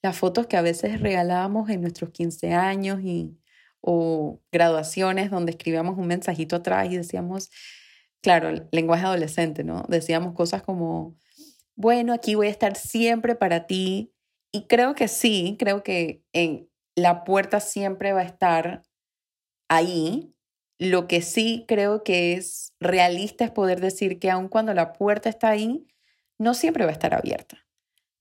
las 0.03 0.17
fotos 0.17 0.47
que 0.47 0.57
a 0.57 0.63
veces 0.63 1.01
regalábamos 1.01 1.69
en 1.71 1.81
nuestros 1.81 2.11
15 2.11 2.53
años 2.53 3.01
y, 3.03 3.37
o 3.89 4.43
graduaciones 4.51 5.31
donde 5.31 5.53
escribíamos 5.53 5.97
un 5.97 6.09
mensajito 6.09 6.57
atrás 6.57 6.89
y 6.91 6.97
decíamos, 6.97 7.51
claro, 8.21 8.67
lenguaje 8.73 9.07
adolescente, 9.07 9.63
¿no? 9.63 9.85
Decíamos 9.89 10.35
cosas 10.35 10.63
como, 10.65 11.17
bueno, 11.77 12.13
aquí 12.13 12.35
voy 12.35 12.49
a 12.49 12.51
estar 12.51 12.75
siempre 12.75 13.37
para 13.37 13.69
ti. 13.69 14.13
Y 14.51 14.67
creo 14.67 14.97
que 14.97 15.07
sí, 15.07 15.55
creo 15.57 15.85
que 15.85 16.25
en 16.33 16.69
la 16.97 17.23
puerta 17.23 17.61
siempre 17.61 18.13
va 18.13 18.23
a 18.23 18.25
estar 18.25 18.83
ahí. 19.69 20.35
Lo 20.81 21.07
que 21.07 21.23
sí 21.23 21.65
creo 21.69 22.03
que 22.03 22.33
es 22.33 22.75
realista 22.81 23.45
es 23.45 23.53
poder 23.53 23.81
decir 23.81 24.19
que 24.19 24.33
aun 24.33 24.49
cuando 24.49 24.75
la 24.75 24.95
puerta 24.95 25.29
está 25.29 25.51
ahí, 25.51 25.87
no 26.39 26.55
siempre 26.55 26.85
va 26.85 26.91
a 26.91 26.95
estar 26.95 27.15
abierta. 27.15 27.65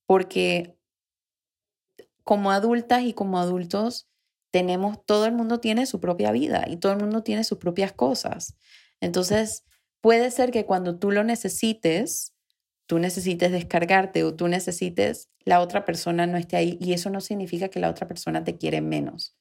Porque 0.05 0.77
como 2.23 2.51
adultas 2.51 3.01
y 3.01 3.13
como 3.13 3.39
adultos, 3.39 4.07
tenemos, 4.55 5.05
todo 5.05 5.25
el 5.25 5.33
mundo 5.33 5.59
tiene 5.59 5.85
su 5.85 5.99
propia 5.99 6.31
vida 6.31 6.63
y 6.69 6.77
todo 6.77 6.93
el 6.93 6.99
mundo 6.99 7.23
tiene 7.23 7.43
sus 7.43 7.57
propias 7.57 7.91
cosas. 7.91 8.55
Entonces, 9.01 9.65
puede 9.99 10.31
ser 10.31 10.51
que 10.51 10.65
cuando 10.65 10.97
tú 10.97 11.11
lo 11.11 11.25
necesites, 11.25 12.33
tú 12.85 12.97
necesites 12.97 13.51
descargarte 13.51 14.23
o 14.23 14.33
tú 14.33 14.47
necesites, 14.47 15.29
la 15.43 15.59
otra 15.59 15.83
persona 15.83 16.25
no 16.25 16.37
esté 16.37 16.55
ahí. 16.55 16.77
Y 16.79 16.93
eso 16.93 17.09
no 17.09 17.19
significa 17.19 17.67
que 17.67 17.81
la 17.81 17.89
otra 17.89 18.07
persona 18.07 18.45
te 18.45 18.55
quiere 18.55 18.79
menos. 18.79 19.35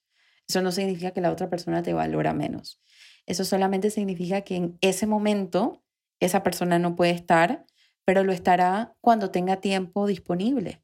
Eso 0.48 0.62
no 0.62 0.72
significa 0.72 1.12
que 1.12 1.20
la 1.20 1.30
otra 1.30 1.48
persona 1.48 1.84
te 1.84 1.92
valora 1.92 2.34
menos. 2.34 2.82
Eso 3.24 3.44
solamente 3.44 3.90
significa 3.90 4.40
que 4.40 4.56
en 4.56 4.78
ese 4.80 5.06
momento 5.06 5.84
esa 6.18 6.42
persona 6.42 6.80
no 6.80 6.96
puede 6.96 7.12
estar, 7.12 7.66
pero 8.04 8.24
lo 8.24 8.32
estará 8.32 8.96
cuando 9.00 9.30
tenga 9.30 9.60
tiempo 9.60 10.08
disponible. 10.08 10.82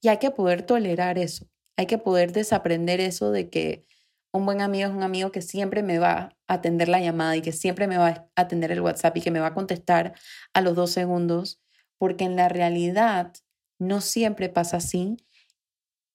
Y 0.00 0.08
hay 0.08 0.18
que 0.18 0.32
poder 0.32 0.62
tolerar 0.62 1.16
eso. 1.16 1.46
Hay 1.78 1.86
que 1.86 1.96
poder 1.96 2.32
desaprender 2.32 3.00
eso 3.00 3.30
de 3.30 3.50
que 3.50 3.86
un 4.32 4.44
buen 4.44 4.60
amigo 4.60 4.88
es 4.88 4.94
un 4.94 5.04
amigo 5.04 5.30
que 5.30 5.42
siempre 5.42 5.84
me 5.84 6.00
va 6.00 6.36
a 6.48 6.54
atender 6.54 6.88
la 6.88 7.00
llamada 7.00 7.36
y 7.36 7.40
que 7.40 7.52
siempre 7.52 7.86
me 7.86 7.98
va 7.98 8.08
a 8.08 8.28
atender 8.34 8.72
el 8.72 8.80
WhatsApp 8.80 9.16
y 9.16 9.20
que 9.20 9.30
me 9.30 9.38
va 9.38 9.46
a 9.46 9.54
contestar 9.54 10.14
a 10.52 10.60
los 10.60 10.74
dos 10.74 10.90
segundos 10.90 11.60
porque 11.96 12.24
en 12.24 12.34
la 12.34 12.48
realidad 12.48 13.32
no 13.78 14.00
siempre 14.00 14.48
pasa 14.48 14.78
así 14.78 15.18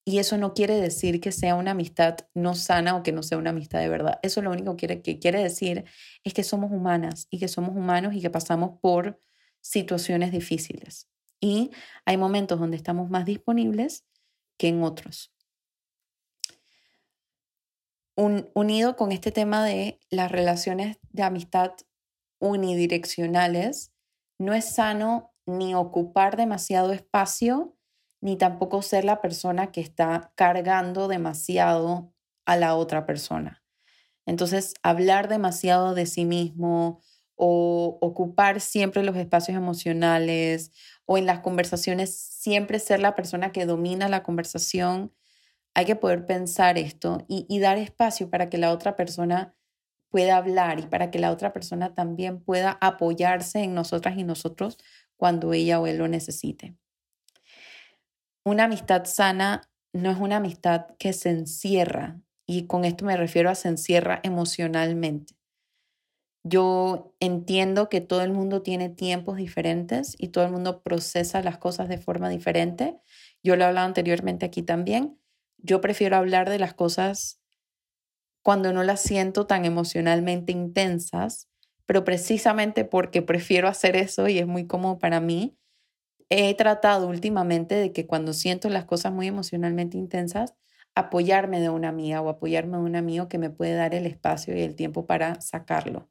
y 0.04 0.20
eso 0.20 0.38
no 0.38 0.54
quiere 0.54 0.76
decir 0.76 1.22
que 1.22 1.32
sea 1.32 1.56
una 1.56 1.72
amistad 1.72 2.18
no 2.34 2.56
sana 2.56 2.98
o 2.98 3.04
que 3.04 3.14
no 3.14 3.24
sea 3.24 3.38
una 3.38 3.52
amistad 3.52 3.80
de 3.80 3.88
verdad. 3.88 4.20
Eso 4.22 4.42
lo 4.42 4.52
único 4.52 4.76
que 4.76 5.02
quiere, 5.18 5.42
decir 5.42 5.86
es 6.26 6.34
que 6.34 6.44
somos 6.44 6.74
humanas 6.74 7.28
y 7.30 7.40
que 7.40 7.48
somos 7.48 7.74
humanos 7.74 8.14
y 8.14 8.20
que 8.20 8.30
pasamos 8.30 8.80
por 8.82 9.22
situaciones 9.62 10.34
difíciles. 10.34 11.08
Y 11.40 11.72
hay 12.04 12.18
momentos 12.18 12.60
donde 12.60 12.76
estamos 12.76 13.10
más 13.10 13.24
disponibles 13.24 14.04
que 14.58 14.68
en 14.68 14.84
otros. 14.84 15.34
Unido 18.16 18.96
con 18.96 19.12
este 19.12 19.32
tema 19.32 19.66
de 19.66 20.00
las 20.10 20.32
relaciones 20.32 20.98
de 21.12 21.24
amistad 21.24 21.72
unidireccionales, 22.40 23.92
no 24.38 24.54
es 24.54 24.66
sano 24.66 25.34
ni 25.46 25.76
ocupar 25.76 26.38
demasiado 26.38 26.94
espacio, 26.94 27.76
ni 28.22 28.38
tampoco 28.38 28.82
ser 28.82 29.04
la 29.06 29.22
persona 29.22 29.72
que 29.72 29.82
está 29.82 30.32
cargando 30.36 31.08
demasiado 31.08 32.14
a 32.46 32.56
la 32.56 32.76
otra 32.76 33.06
persona. 33.06 33.64
Entonces, 34.26 34.74
hablar 34.84 35.28
demasiado 35.28 35.94
de 35.94 36.06
sí 36.06 36.26
mismo 36.26 37.02
o 37.36 37.98
ocupar 38.02 38.62
siempre 38.62 39.04
los 39.04 39.18
espacios 39.18 39.58
emocionales 39.58 40.72
o 41.06 41.18
en 41.18 41.26
las 41.26 41.40
conversaciones 41.40 42.16
siempre 42.16 42.80
ser 42.80 43.00
la 43.00 43.16
persona 43.16 43.52
que 43.52 43.66
domina 43.66 44.08
la 44.08 44.24
conversación. 44.24 45.14
Hay 45.76 45.86
que 45.86 45.96
poder 45.96 46.26
pensar 46.26 46.78
esto 46.78 47.26
y, 47.28 47.60
dar 47.60 47.78
espacio 47.78 48.30
para 48.30 48.50
que 48.50 48.58
la 48.58 48.72
otra 48.72 48.96
persona 48.96 49.56
pueda 50.10 50.38
hablar 50.38 50.80
y 50.80 50.84
para 50.84 51.10
que 51.10 51.20
la 51.20 51.32
otra 51.32 51.54
persona 51.54 51.96
también 51.96 52.40
pueda 52.40 52.78
apoyarse 52.82 53.64
en 53.64 53.74
nosotras 53.74 54.18
y 54.18 54.24
nosotros 54.24 54.78
cuando 55.18 55.54
ella 55.54 55.80
o 55.80 55.88
él 55.88 55.98
lo 55.98 56.08
necesite. 56.08 56.76
Una 58.46 58.66
amistad 58.66 59.06
sana 59.06 59.70
no 59.94 60.12
es 60.12 60.20
una 60.20 60.38
amistad 60.38 60.88
que 61.00 61.14
se 61.14 61.30
encierra, 61.30 62.20
y 62.46 62.68
con 62.68 62.86
esto 62.86 63.06
me 63.06 63.18
refiero 63.18 63.50
a 63.50 63.56
se 63.56 63.70
encierra 63.70 64.20
emocionalmente. 64.24 65.36
Yo 66.44 67.16
entiendo 67.22 67.88
que 67.88 68.02
todo 68.02 68.22
el 68.22 68.34
mundo 68.34 68.62
tiene 68.64 68.90
tiempos 68.90 69.38
diferentes 69.38 70.16
y 70.20 70.28
todo 70.28 70.44
el 70.44 70.52
mundo 70.52 70.84
procesa 70.84 71.42
las 71.42 71.58
cosas 71.58 71.88
de 71.88 71.98
forma 71.98 72.28
diferente. 72.28 73.00
Yo 73.44 73.56
lo 73.56 73.64
he 73.64 73.68
hablado 73.68 73.88
anteriormente 73.88 74.46
aquí 74.46 74.62
también. 74.62 75.18
Yo 75.64 75.82
prefiero 75.82 76.18
hablar 76.18 76.50
de 76.50 76.60
las 76.60 76.74
cosas 76.74 77.40
cuando 78.44 78.74
no 78.74 78.84
las 78.84 79.02
siento 79.02 79.48
tan 79.48 79.64
emocionalmente 79.64 80.52
intensas, 80.52 81.48
pero 81.86 82.04
precisamente 82.04 82.86
porque 82.86 83.22
prefiero 83.22 83.70
hacer 83.70 83.96
eso 83.96 84.28
y 84.28 84.38
es 84.38 84.46
muy 84.46 84.68
cómodo 84.68 85.00
para 85.00 85.22
mí, 85.22 85.58
he 86.30 86.54
tratado 86.56 87.08
últimamente 87.08 87.76
de 87.76 87.94
que 87.94 88.06
cuando 88.06 88.34
siento 88.34 88.70
las 88.70 88.86
cosas 88.86 89.14
muy 89.14 89.28
emocionalmente 89.28 89.98
intensas, 89.98 90.54
apoyarme 90.96 91.62
de 91.62 91.70
una 91.70 91.90
amiga 91.90 92.22
o 92.22 92.30
apoyarme 92.30 92.78
de 92.78 92.84
un 92.84 92.96
amigo 92.98 93.30
que 93.30 93.38
me 93.38 93.50
puede 93.50 93.74
dar 93.74 93.96
el 93.96 94.06
espacio 94.06 94.56
y 94.56 94.62
el 94.62 94.76
tiempo 94.76 95.06
para 95.06 95.40
sacarlo. 95.42 96.10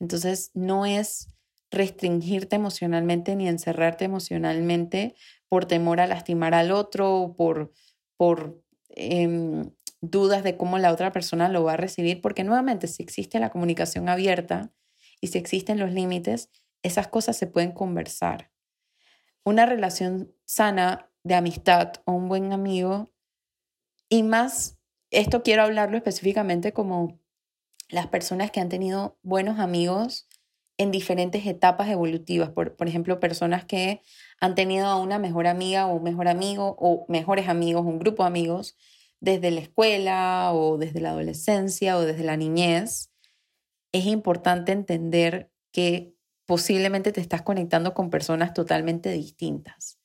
Entonces, 0.00 0.50
no 0.54 0.86
es 0.86 1.28
restringirte 1.70 2.56
emocionalmente 2.56 3.36
ni 3.36 3.48
encerrarte 3.48 4.04
emocionalmente 4.04 5.14
por 5.48 5.66
temor 5.66 6.00
a 6.00 6.06
lastimar 6.06 6.54
al 6.54 6.70
otro 6.70 7.14
o 7.14 7.36
por, 7.36 7.72
por 8.16 8.62
em, 8.90 9.70
dudas 10.00 10.44
de 10.44 10.56
cómo 10.56 10.78
la 10.78 10.92
otra 10.92 11.12
persona 11.12 11.48
lo 11.48 11.64
va 11.64 11.74
a 11.74 11.76
recibir, 11.76 12.20
porque 12.20 12.44
nuevamente 12.44 12.86
si 12.86 13.02
existe 13.02 13.40
la 13.40 13.50
comunicación 13.50 14.08
abierta 14.08 14.72
y 15.20 15.28
si 15.28 15.38
existen 15.38 15.78
los 15.78 15.92
límites, 15.92 16.50
esas 16.82 17.08
cosas 17.08 17.36
se 17.36 17.46
pueden 17.46 17.72
conversar. 17.72 18.50
Una 19.44 19.66
relación 19.66 20.32
sana 20.44 21.10
de 21.24 21.34
amistad 21.34 21.94
o 22.04 22.12
un 22.12 22.28
buen 22.28 22.52
amigo, 22.52 23.10
y 24.08 24.22
más, 24.22 24.78
esto 25.10 25.42
quiero 25.42 25.62
hablarlo 25.62 25.96
específicamente 25.96 26.72
como 26.72 27.20
las 27.88 28.06
personas 28.06 28.50
que 28.50 28.60
han 28.60 28.68
tenido 28.68 29.18
buenos 29.22 29.58
amigos 29.58 30.28
en 30.78 30.90
diferentes 30.90 31.46
etapas 31.46 31.88
evolutivas. 31.88 32.50
Por, 32.50 32.76
por 32.76 32.88
ejemplo, 32.88 33.18
personas 33.18 33.64
que 33.64 34.02
han 34.40 34.54
tenido 34.54 34.86
a 34.86 34.96
una 34.96 35.18
mejor 35.18 35.46
amiga 35.46 35.86
o 35.86 35.96
un 35.96 36.02
mejor 36.02 36.28
amigo 36.28 36.76
o 36.78 37.06
mejores 37.08 37.48
amigos, 37.48 37.84
un 37.84 37.98
grupo 37.98 38.22
de 38.22 38.28
amigos 38.28 38.76
desde 39.20 39.50
la 39.50 39.60
escuela 39.60 40.52
o 40.52 40.78
desde 40.78 41.00
la 41.00 41.10
adolescencia 41.10 41.96
o 41.96 42.02
desde 42.02 42.24
la 42.24 42.36
niñez. 42.36 43.10
Es 43.92 44.06
importante 44.06 44.72
entender 44.72 45.50
que 45.72 46.14
posiblemente 46.44 47.12
te 47.12 47.20
estás 47.20 47.42
conectando 47.42 47.94
con 47.94 48.10
personas 48.10 48.54
totalmente 48.54 49.10
distintas. 49.10 49.98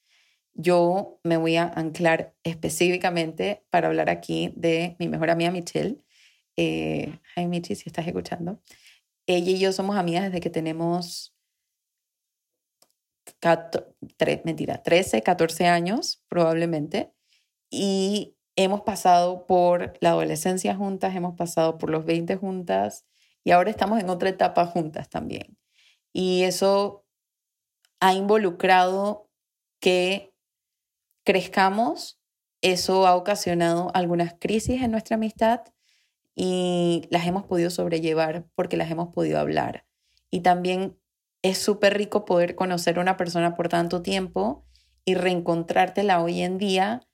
Yo 0.54 1.20
me 1.24 1.38
voy 1.38 1.56
a 1.56 1.64
anclar 1.64 2.34
específicamente 2.44 3.66
para 3.70 3.88
hablar 3.88 4.10
aquí 4.10 4.54
de 4.56 4.96
mi 5.00 5.08
mejor 5.08 5.30
amiga 5.30 5.52
Michelle 5.52 6.04
eh, 6.58 7.20
hi 7.36 7.48
Michi, 7.48 7.76
si 7.76 7.90
estás 7.90 8.08
escuchando. 8.08 8.62
Ella 9.26 9.52
y 9.52 9.60
yo 9.60 9.72
somos 9.72 9.96
amigas 9.98 10.26
desde 10.26 10.42
que 10.42 10.50
tenemos, 10.50 11.36
mentira, 14.44 14.82
13, 14.84 15.22
14 15.22 15.68
años 15.68 16.24
probablemente. 16.28 17.14
Y 17.70 18.36
hemos 18.56 18.82
pasado 18.82 19.46
por 19.46 19.94
la 20.02 20.10
adolescencia 20.10 20.76
juntas, 20.76 21.16
hemos 21.16 21.36
pasado 21.36 21.78
por 21.78 21.90
los 21.90 22.06
20 22.06 22.36
juntas 22.36 23.06
y 23.44 23.52
ahora 23.52 23.70
estamos 23.70 24.00
en 24.00 24.10
otra 24.10 24.30
etapa 24.30 24.66
juntas 24.66 25.10
también. 25.10 25.58
Y 26.14 26.44
eso 26.44 27.06
ha 28.00 28.14
involucrado 28.14 29.30
que 29.80 30.34
crezcamos, 31.24 32.20
eso 32.62 33.08
ha 33.08 33.16
ocasionado 33.16 33.92
algunas 33.94 34.36
crisis 34.40 34.82
en 34.82 34.92
nuestra 34.92 35.16
amistad 35.16 35.62
y 36.36 37.08
las 37.10 37.26
hemos 37.26 37.44
podido 37.46 37.70
sobrellevar 37.70 38.46
porque 38.56 38.78
las 38.78 38.92
hemos 38.92 39.10
podido 39.14 39.40
hablar. 39.40 39.86
Y 40.30 40.42
también 40.42 40.98
es 41.42 41.58
súper 41.58 41.98
rico 41.98 42.26
poder 42.26 42.56
conocer 42.56 42.98
a 42.98 43.02
una 43.02 43.18
persona 43.18 43.56
por 43.56 43.70
tanto 43.70 44.02
tiempo 44.02 44.66
y 45.06 45.16
reencontrártela 45.16 46.22
hoy 46.22 46.42
en 46.42 46.58
día, 46.58 47.08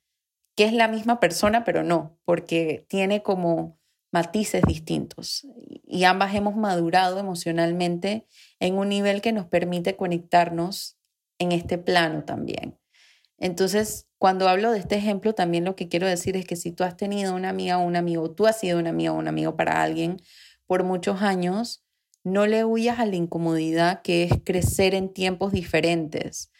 que 0.56 0.64
es 0.64 0.72
la 0.72 0.88
misma 0.88 1.20
persona, 1.20 1.64
pero 1.64 1.82
no, 1.82 2.18
porque 2.24 2.86
tiene 2.88 3.22
como 3.22 3.78
matices 4.10 4.62
distintos. 4.66 5.46
Y 5.86 6.04
ambas 6.04 6.34
hemos 6.34 6.56
madurado 6.56 7.18
emocionalmente 7.18 8.26
en 8.58 8.76
un 8.76 8.88
nivel 8.88 9.20
que 9.20 9.32
nos 9.32 9.46
permite 9.46 9.96
conectarnos 9.96 10.98
en 11.38 11.52
este 11.52 11.78
plano 11.78 12.24
también. 12.24 12.78
Entonces, 13.38 14.08
cuando 14.18 14.48
hablo 14.48 14.72
de 14.72 14.80
este 14.80 14.96
ejemplo, 14.96 15.34
también 15.34 15.64
lo 15.64 15.76
que 15.76 15.88
quiero 15.88 16.06
decir 16.08 16.36
es 16.36 16.44
que 16.44 16.56
si 16.56 16.72
tú 16.72 16.82
has 16.82 16.96
tenido 16.96 17.34
una 17.34 17.50
amiga 17.50 17.78
o 17.78 17.82
un 17.82 17.96
amigo, 17.96 18.32
tú 18.32 18.46
has 18.46 18.58
sido 18.58 18.78
una 18.78 18.90
amiga 18.90 19.12
o 19.12 19.16
un 19.16 19.28
amigo 19.28 19.56
para 19.56 19.80
alguien 19.80 20.20
por 20.66 20.82
muchos 20.82 21.22
años, 21.22 21.84
no 22.32 22.46
le 22.46 22.64
huyas 22.64 22.98
a 22.98 23.06
la 23.06 23.16
incomodidad 23.16 24.02
que 24.02 24.24
es 24.24 24.32
crecer 24.44 24.94
en 24.94 25.12
tiempos 25.12 25.52
diferentes. 25.52 26.50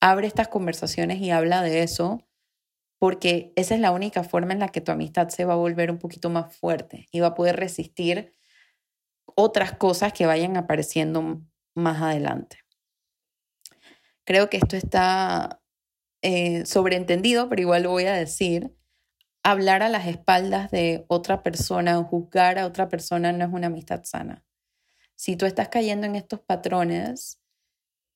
Abre 0.00 0.26
estas 0.26 0.48
conversaciones 0.48 1.20
y 1.20 1.30
habla 1.30 1.62
de 1.62 1.82
eso, 1.82 2.26
porque 2.98 3.52
esa 3.56 3.74
es 3.74 3.80
la 3.80 3.92
única 3.92 4.24
forma 4.24 4.52
en 4.52 4.60
la 4.60 4.68
que 4.68 4.80
tu 4.80 4.92
amistad 4.92 5.28
se 5.28 5.44
va 5.44 5.54
a 5.54 5.56
volver 5.56 5.90
un 5.90 5.98
poquito 5.98 6.30
más 6.30 6.56
fuerte 6.56 7.08
y 7.12 7.20
va 7.20 7.28
a 7.28 7.34
poder 7.34 7.56
resistir 7.56 8.32
otras 9.34 9.72
cosas 9.72 10.12
que 10.12 10.26
vayan 10.26 10.56
apareciendo 10.56 11.42
más 11.74 12.02
adelante. 12.02 12.58
Creo 14.24 14.50
que 14.50 14.58
esto 14.58 14.76
está 14.76 15.62
eh, 16.22 16.66
sobreentendido, 16.66 17.48
pero 17.48 17.62
igual 17.62 17.84
lo 17.84 17.90
voy 17.90 18.04
a 18.04 18.14
decir, 18.14 18.74
hablar 19.42 19.82
a 19.82 19.88
las 19.88 20.06
espaldas 20.06 20.70
de 20.70 21.04
otra 21.08 21.42
persona 21.42 21.98
o 21.98 22.04
juzgar 22.04 22.58
a 22.58 22.66
otra 22.66 22.88
persona 22.88 23.32
no 23.32 23.44
es 23.44 23.52
una 23.52 23.68
amistad 23.68 24.02
sana. 24.04 24.44
Si 25.18 25.36
tú 25.36 25.46
estás 25.46 25.68
cayendo 25.68 26.06
en 26.06 26.14
estos 26.14 26.40
patrones 26.40 27.40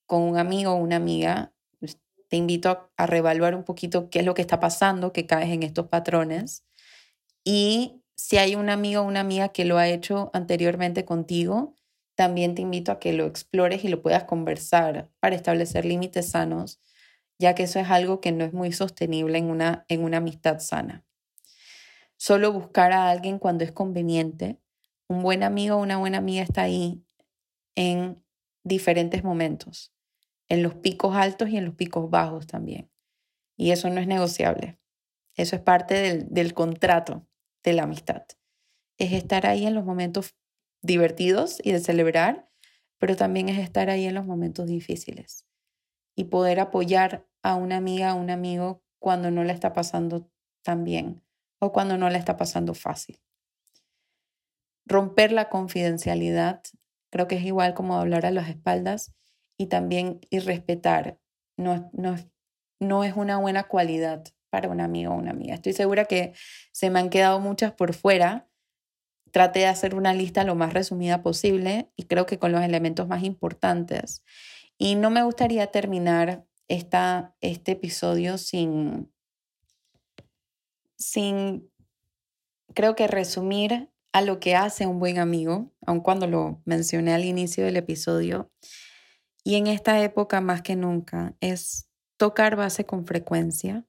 con 0.06 0.22
un 0.22 0.38
amigo 0.38 0.72
o 0.72 0.76
una 0.76 0.96
amiga, 0.96 1.52
pues, 1.80 1.98
te 2.28 2.36
invito 2.36 2.90
a, 2.96 3.06
reevaluar 3.06 3.56
un 3.56 3.64
poquito 3.64 4.08
qué 4.08 4.20
es 4.20 4.24
lo 4.24 4.34
que 4.34 4.42
está 4.42 4.60
pasando, 4.60 5.12
que 5.12 5.26
caes 5.26 5.50
en 5.50 5.64
estos 5.64 5.88
patrones. 5.88 6.64
Y 7.44 8.02
si 8.14 8.38
hay 8.38 8.54
un 8.54 8.70
amigo 8.70 9.02
o 9.02 9.04
una 9.04 9.20
amiga 9.20 9.48
que 9.48 9.64
lo 9.64 9.78
ha 9.78 9.88
hecho 9.88 10.30
anteriormente 10.32 11.04
contigo, 11.04 11.74
también 12.14 12.54
te 12.54 12.62
invito 12.62 12.92
a 12.92 13.00
que 13.00 13.12
lo 13.12 13.26
explores 13.26 13.84
y 13.84 13.88
lo 13.88 14.02
puedas 14.02 14.24
conversar 14.24 15.10
para 15.18 15.34
establecer 15.34 15.84
límites 15.84 16.30
sanos 16.30 16.80
ya 17.42 17.56
que 17.56 17.64
eso 17.64 17.80
es 17.80 17.90
algo 17.90 18.20
que 18.20 18.30
no 18.30 18.44
es 18.44 18.52
muy 18.52 18.72
sostenible 18.72 19.36
en 19.36 19.50
una, 19.50 19.84
en 19.88 20.04
una 20.04 20.18
amistad 20.18 20.60
sana. 20.60 21.04
Solo 22.16 22.52
buscar 22.52 22.92
a 22.92 23.10
alguien 23.10 23.40
cuando 23.40 23.64
es 23.64 23.72
conveniente. 23.72 24.60
Un 25.12 25.22
buen 25.22 25.42
amigo 25.42 25.77
o 25.77 25.83
una 25.83 25.98
buena 25.98 26.16
amiga 26.16 26.42
está 26.42 26.62
ahí 26.62 27.05
en 27.77 28.25
diferentes 28.64 29.22
momentos, 29.22 29.92
en 30.48 30.62
los 30.62 30.75
picos 30.75 31.14
altos 31.14 31.51
y 31.51 31.59
en 31.59 31.66
los 31.66 31.75
picos 31.75 32.09
bajos 32.09 32.46
también. 32.46 32.90
Y 33.59 33.72
eso 33.72 33.90
no 33.90 34.01
es 34.01 34.07
negociable. 34.07 34.81
Eso 35.37 35.55
es 35.55 35.61
parte 35.61 35.96
del, 35.96 36.33
del 36.33 36.55
contrato 36.55 37.29
de 37.62 37.75
la 37.75 37.83
amistad. 37.83 38.22
Es 38.96 39.12
estar 39.12 39.46
ahí 39.46 39.66
en 39.66 39.75
los 39.75 39.85
momentos 39.85 40.35
divertidos 40.81 41.61
y 41.62 41.72
de 41.72 41.81
celebrar, 41.81 42.51
pero 42.96 43.14
también 43.14 43.51
es 43.51 43.59
estar 43.59 43.90
ahí 43.90 44.07
en 44.07 44.14
los 44.14 44.25
momentos 44.25 44.66
difíciles 44.66 45.46
y 46.16 46.25
poder 46.25 46.59
apoyar 46.59 47.29
a 47.42 47.55
una 47.57 47.77
amiga, 47.77 48.14
o 48.14 48.16
un 48.18 48.31
amigo 48.31 48.83
cuando 48.98 49.31
no 49.31 49.44
le 49.44 49.53
está 49.53 49.75
pasando 49.75 50.31
tan 50.62 50.85
bien 50.85 51.22
o 51.59 51.70
cuando 51.70 51.98
no 51.98 52.09
le 52.09 52.16
está 52.16 52.38
pasando 52.38 52.72
fácil. 52.72 53.20
Romper 54.87 55.33
la 55.33 55.49
confidencialidad, 55.49 56.62
creo 57.11 57.29
que 57.29 57.37
es 57.37 57.45
igual 57.45 57.75
como 57.75 57.97
hablar 57.97 58.27
a 58.27 58.31
las 58.31 58.49
espaldas 58.49 59.12
y 59.57 59.66
también 59.66 60.21
y 60.31 60.40
respetar. 60.40 61.18
No, 61.57 61.90
no, 61.92 62.16
no 62.81 63.05
es 63.05 63.14
una 63.14 63.38
buena 63.38 63.64
cualidad 63.64 64.25
para 64.51 64.68
un 64.68 64.81
amigo 64.81 65.12
o 65.12 65.16
una 65.16 65.31
amiga. 65.31 65.55
Estoy 65.55 65.73
segura 65.73 66.05
que 66.05 66.35
se 66.73 66.90
me 66.90 66.99
han 66.99 67.11
quedado 67.11 67.40
muchas 67.40 67.73
por 67.73 67.95
fuera. 67.95 68.49
Traté 69.31 69.61
de 69.61 69.66
hacer 69.66 69.95
una 69.95 70.12
lista 70.12 70.45
lo 70.45 70.55
más 70.55 70.75
resumida 70.75 71.23
posible 71.23 71.90
y 71.97 72.05
creo 72.05 72.27
que 72.27 72.38
con 72.38 72.53
los 72.53 72.62
elementos 72.62 73.09
más 73.09 73.23
importantes. 73.23 74.23
Y 74.77 74.97
no 74.97 75.11
me 75.11 75.23
gustaría 75.23 75.68
terminar 75.68 76.45
esta, 76.68 77.35
este 77.40 77.73
episodio 77.73 78.37
sin, 78.37 79.12
sin, 80.97 81.71
creo 82.75 82.95
que 82.95 83.07
resumir 83.07 83.91
a 84.12 84.20
lo 84.20 84.40
que 84.40 84.55
hace 84.55 84.87
un 84.87 84.98
buen 84.98 85.18
amigo, 85.18 85.72
aun 85.87 86.01
cuando 86.01 86.27
lo 86.27 86.61
mencioné 86.64 87.14
al 87.14 87.25
inicio 87.25 87.64
del 87.64 87.77
episodio, 87.77 88.51
y 89.44 89.57
en 89.57 89.66
esta 89.66 90.03
época 90.03 90.40
más 90.40 90.62
que 90.62 90.77
nunca, 90.77 91.35
es 91.40 91.88
tocar 92.16 92.55
base 92.57 92.85
con 92.85 93.07
frecuencia. 93.07 93.85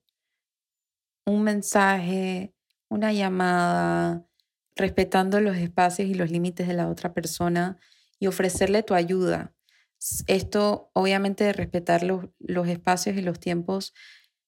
Un 1.25 1.43
mensaje, 1.43 2.53
una 2.89 3.13
llamada, 3.13 4.25
respetando 4.75 5.39
los 5.39 5.57
espacios 5.57 6.09
y 6.09 6.15
los 6.15 6.31
límites 6.31 6.67
de 6.67 6.73
la 6.73 6.87
otra 6.89 7.13
persona 7.13 7.77
y 8.19 8.27
ofrecerle 8.27 8.81
tu 8.81 8.93
ayuda. 8.93 9.53
Esto, 10.27 10.89
obviamente, 10.93 11.43
de 11.43 11.53
respetar 11.53 12.03
los, 12.03 12.25
los 12.39 12.67
espacios 12.67 13.15
y 13.15 13.21
los 13.21 13.39
tiempos, 13.39 13.93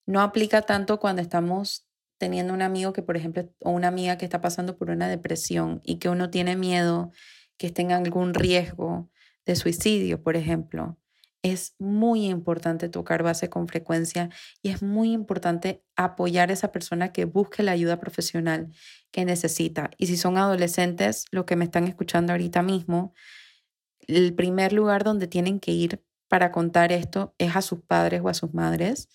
no 0.07 0.21
aplica 0.21 0.63
tanto 0.63 0.99
cuando 0.99 1.21
estamos 1.21 1.87
teniendo 2.17 2.53
un 2.53 2.61
amigo 2.61 2.93
que, 2.93 3.01
por 3.01 3.17
ejemplo, 3.17 3.49
o 3.59 3.71
una 3.71 3.87
amiga 3.87 4.17
que 4.17 4.25
está 4.25 4.41
pasando 4.41 4.77
por 4.77 4.89
una 4.89 5.07
depresión 5.09 5.81
y 5.83 5.97
que 5.99 6.09
uno 6.09 6.29
tiene 6.29 6.55
miedo 6.55 7.11
que 7.57 7.67
esté 7.67 7.81
en 7.81 7.91
algún 7.91 8.33
riesgo 8.33 9.09
de 9.45 9.55
suicidio, 9.55 10.21
por 10.21 10.35
ejemplo. 10.35 10.97
Es 11.43 11.75
muy 11.77 12.25
importante 12.25 12.89
tocar 12.89 13.21
base 13.21 13.49
con 13.49 13.67
frecuencia 13.67 14.29
y 14.63 14.69
es 14.69 14.81
muy 14.81 15.11
importante 15.11 15.83
apoyar 15.95 16.49
a 16.49 16.53
esa 16.53 16.71
persona 16.71 17.11
que 17.13 17.25
busque 17.25 17.61
la 17.61 17.71
ayuda 17.71 17.99
profesional 17.99 18.73
que 19.11 19.25
necesita. 19.25 19.91
Y 19.97 20.07
si 20.07 20.17
son 20.17 20.37
adolescentes, 20.37 21.25
lo 21.31 21.45
que 21.45 21.55
me 21.55 21.65
están 21.65 21.87
escuchando 21.87 22.33
ahorita 22.33 22.63
mismo, 22.63 23.13
el 24.07 24.33
primer 24.33 24.73
lugar 24.73 25.03
donde 25.03 25.27
tienen 25.27 25.59
que 25.59 25.71
ir 25.71 26.03
para 26.27 26.51
contar 26.51 26.91
esto 26.91 27.35
es 27.37 27.55
a 27.55 27.61
sus 27.61 27.81
padres 27.81 28.21
o 28.23 28.29
a 28.29 28.33
sus 28.33 28.53
madres 28.53 29.09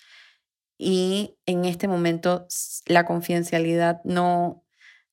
y 0.82 1.36
en 1.44 1.66
este 1.66 1.88
momento 1.88 2.46
la 2.86 3.04
confidencialidad 3.04 4.00
no, 4.02 4.64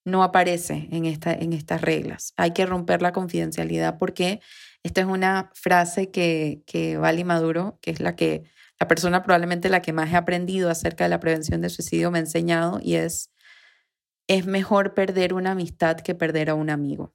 no 0.06 0.24
aparece 0.24 0.88
en, 0.92 1.06
esta, 1.06 1.34
en 1.34 1.52
estas 1.52 1.82
reglas. 1.82 2.34
Hay 2.38 2.52
que 2.52 2.66
romper 2.66 3.02
la 3.02 3.12
confidencialidad 3.12 3.98
porque 3.98 4.40
esta 4.84 5.02
es 5.02 5.08
una 5.08 5.52
frase 5.56 6.10
que, 6.10 6.64
que 6.66 6.96
Vali 6.96 7.26
Maduro, 7.26 7.80
que 7.82 7.92
es 7.92 8.00
la 8.00 8.16
que 8.16 8.46
la 8.80 8.88
persona 8.88 9.24
probablemente 9.24 9.68
la 9.68 9.82
que 9.82 9.92
más 9.92 10.10
he 10.14 10.16
aprendido 10.16 10.70
acerca 10.70 11.04
de 11.04 11.10
la 11.10 11.20
prevención 11.20 11.60
de 11.60 11.70
suicidio 11.70 12.12
me 12.12 12.20
ha 12.20 12.22
enseñado 12.22 12.80
y 12.82 12.96
es, 12.96 13.30
es 14.28 14.46
mejor 14.46 14.94
perder 14.94 15.34
una 15.34 15.52
amistad 15.52 15.98
que 15.98 16.16
perder 16.16 16.50
a 16.50 16.56
un 16.56 16.70
amigo. 16.70 17.14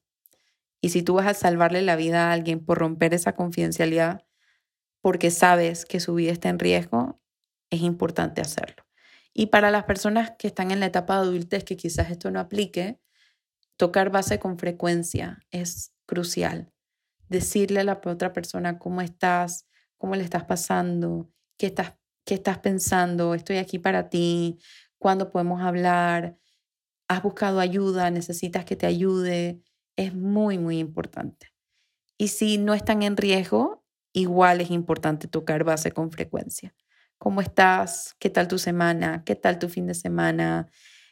Y 0.82 0.90
si 0.90 1.02
tú 1.02 1.14
vas 1.14 1.26
a 1.26 1.32
salvarle 1.32 1.80
la 1.80 1.96
vida 1.96 2.28
a 2.28 2.32
alguien 2.32 2.62
por 2.62 2.76
romper 2.76 3.14
esa 3.14 3.34
confidencialidad, 3.34 4.26
porque 5.00 5.30
sabes 5.30 5.86
que 5.86 6.00
su 6.00 6.14
vida 6.14 6.32
está 6.32 6.50
en 6.50 6.58
riesgo, 6.58 7.21
es 7.72 7.80
importante 7.80 8.40
hacerlo. 8.40 8.84
Y 9.34 9.46
para 9.46 9.70
las 9.70 9.84
personas 9.84 10.32
que 10.38 10.46
están 10.46 10.70
en 10.70 10.80
la 10.80 10.86
etapa 10.86 11.16
de 11.16 11.22
adultez 11.22 11.64
que 11.64 11.76
quizás 11.76 12.10
esto 12.10 12.30
no 12.30 12.38
aplique, 12.38 13.00
tocar 13.76 14.10
base 14.10 14.38
con 14.38 14.58
frecuencia 14.58 15.40
es 15.50 15.94
crucial. 16.06 16.70
Decirle 17.28 17.80
a 17.80 17.84
la 17.84 18.00
otra 18.04 18.34
persona 18.34 18.78
cómo 18.78 19.00
estás, 19.00 19.66
cómo 19.96 20.14
le 20.16 20.22
estás 20.22 20.44
pasando, 20.44 21.30
qué 21.56 21.66
estás, 21.68 21.94
qué 22.26 22.34
estás 22.34 22.58
pensando, 22.58 23.34
estoy 23.34 23.56
aquí 23.56 23.78
para 23.78 24.10
ti, 24.10 24.58
cuándo 24.98 25.30
podemos 25.30 25.62
hablar, 25.62 26.36
has 27.08 27.22
buscado 27.22 27.58
ayuda, 27.58 28.10
necesitas 28.10 28.66
que 28.66 28.76
te 28.76 28.86
ayude, 28.86 29.62
es 29.96 30.14
muy, 30.14 30.58
muy 30.58 30.78
importante. 30.78 31.54
Y 32.18 32.28
si 32.28 32.58
no 32.58 32.74
están 32.74 33.02
en 33.02 33.16
riesgo, 33.16 33.82
igual 34.12 34.60
es 34.60 34.70
importante 34.70 35.26
tocar 35.26 35.64
base 35.64 35.90
con 35.92 36.12
frecuencia. 36.12 36.74
¿Cómo 37.22 37.40
estás? 37.40 38.16
¿Qué 38.18 38.30
tal 38.30 38.48
tu 38.48 38.58
semana? 38.58 39.22
¿Qué 39.24 39.36
tal 39.36 39.60
tu 39.60 39.68
fin 39.68 39.86
de 39.86 39.94
semana? 39.94 40.66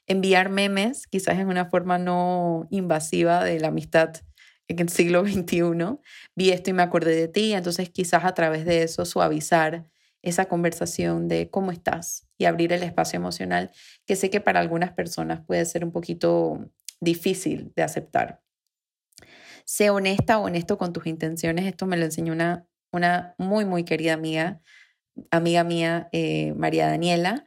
Enviar 0.09 0.49
memes, 0.49 1.07
quizás 1.07 1.39
en 1.39 1.47
una 1.47 1.67
forma 1.67 1.99
no 1.99 2.67
invasiva 2.71 3.45
de 3.45 3.61
la 3.61 3.69
amistad 3.69 4.15
en 4.67 4.81
el 4.81 4.89
siglo 4.89 5.25
XXI. 5.25 6.01
Vi 6.35 6.51
esto 6.51 6.71
y 6.71 6.73
me 6.73 6.83
acordé 6.83 7.15
de 7.15 7.29
ti, 7.29 7.53
entonces 7.53 7.91
quizás 7.91 8.25
a 8.25 8.35
través 8.35 8.65
de 8.65 8.83
eso 8.83 9.05
suavizar 9.05 9.87
esa 10.21 10.47
conversación 10.47 11.29
de 11.29 11.49
cómo 11.49 11.71
estás 11.71 12.27
y 12.37 12.47
abrir 12.47 12.73
el 12.73 12.83
espacio 12.83 13.17
emocional, 13.17 13.71
que 14.05 14.17
sé 14.17 14.31
que 14.31 14.41
para 14.41 14.59
algunas 14.59 14.93
personas 14.93 15.47
puede 15.47 15.65
ser 15.65 15.85
un 15.85 15.93
poquito 15.93 16.73
difícil 16.99 17.73
de 17.77 17.85
aceptar. 17.85 18.43
Sé 19.65 19.91
honesta 19.91 20.41
o 20.41 20.47
honesto 20.47 20.77
con 20.77 20.93
tus 20.93 21.07
intenciones. 21.07 21.67
Esto 21.67 21.87
me 21.87 21.97
lo 21.97 22.05
enseñó 22.05 22.33
una, 22.33 22.67
una 22.91 23.37
muy, 23.39 23.65
muy 23.65 23.85
querida 23.85 24.15
amiga 24.15 24.61
amiga 25.31 25.65
mía, 25.65 26.09
eh, 26.13 26.55
María 26.57 26.87
Daniela, 26.89 27.47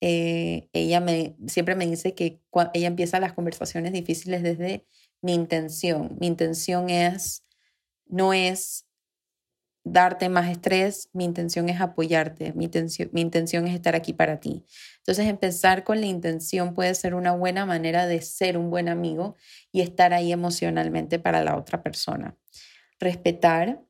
eh, 0.00 0.68
ella 0.72 1.00
me, 1.00 1.36
siempre 1.46 1.74
me 1.74 1.86
dice 1.86 2.14
que 2.14 2.42
ella 2.74 2.88
empieza 2.88 3.20
las 3.20 3.32
conversaciones 3.32 3.92
difíciles 3.92 4.42
desde 4.42 4.86
mi 5.22 5.34
intención. 5.34 6.16
Mi 6.20 6.26
intención 6.26 6.90
es, 6.90 7.46
no 8.06 8.34
es 8.34 8.86
darte 9.84 10.30
más 10.30 10.50
estrés, 10.50 11.10
mi 11.12 11.24
intención 11.24 11.68
es 11.68 11.80
apoyarte, 11.80 12.54
mi 12.54 12.64
intención, 12.64 13.10
mi 13.12 13.20
intención 13.20 13.66
es 13.66 13.74
estar 13.74 13.94
aquí 13.94 14.14
para 14.14 14.40
ti. 14.40 14.64
Entonces, 14.98 15.26
empezar 15.26 15.84
con 15.84 16.00
la 16.00 16.06
intención 16.06 16.74
puede 16.74 16.94
ser 16.94 17.14
una 17.14 17.32
buena 17.32 17.66
manera 17.66 18.06
de 18.06 18.22
ser 18.22 18.56
un 18.56 18.70
buen 18.70 18.88
amigo 18.88 19.36
y 19.72 19.82
estar 19.82 20.14
ahí 20.14 20.32
emocionalmente 20.32 21.18
para 21.18 21.44
la 21.44 21.56
otra 21.56 21.82
persona. 21.82 22.36
Respetar 22.98 23.83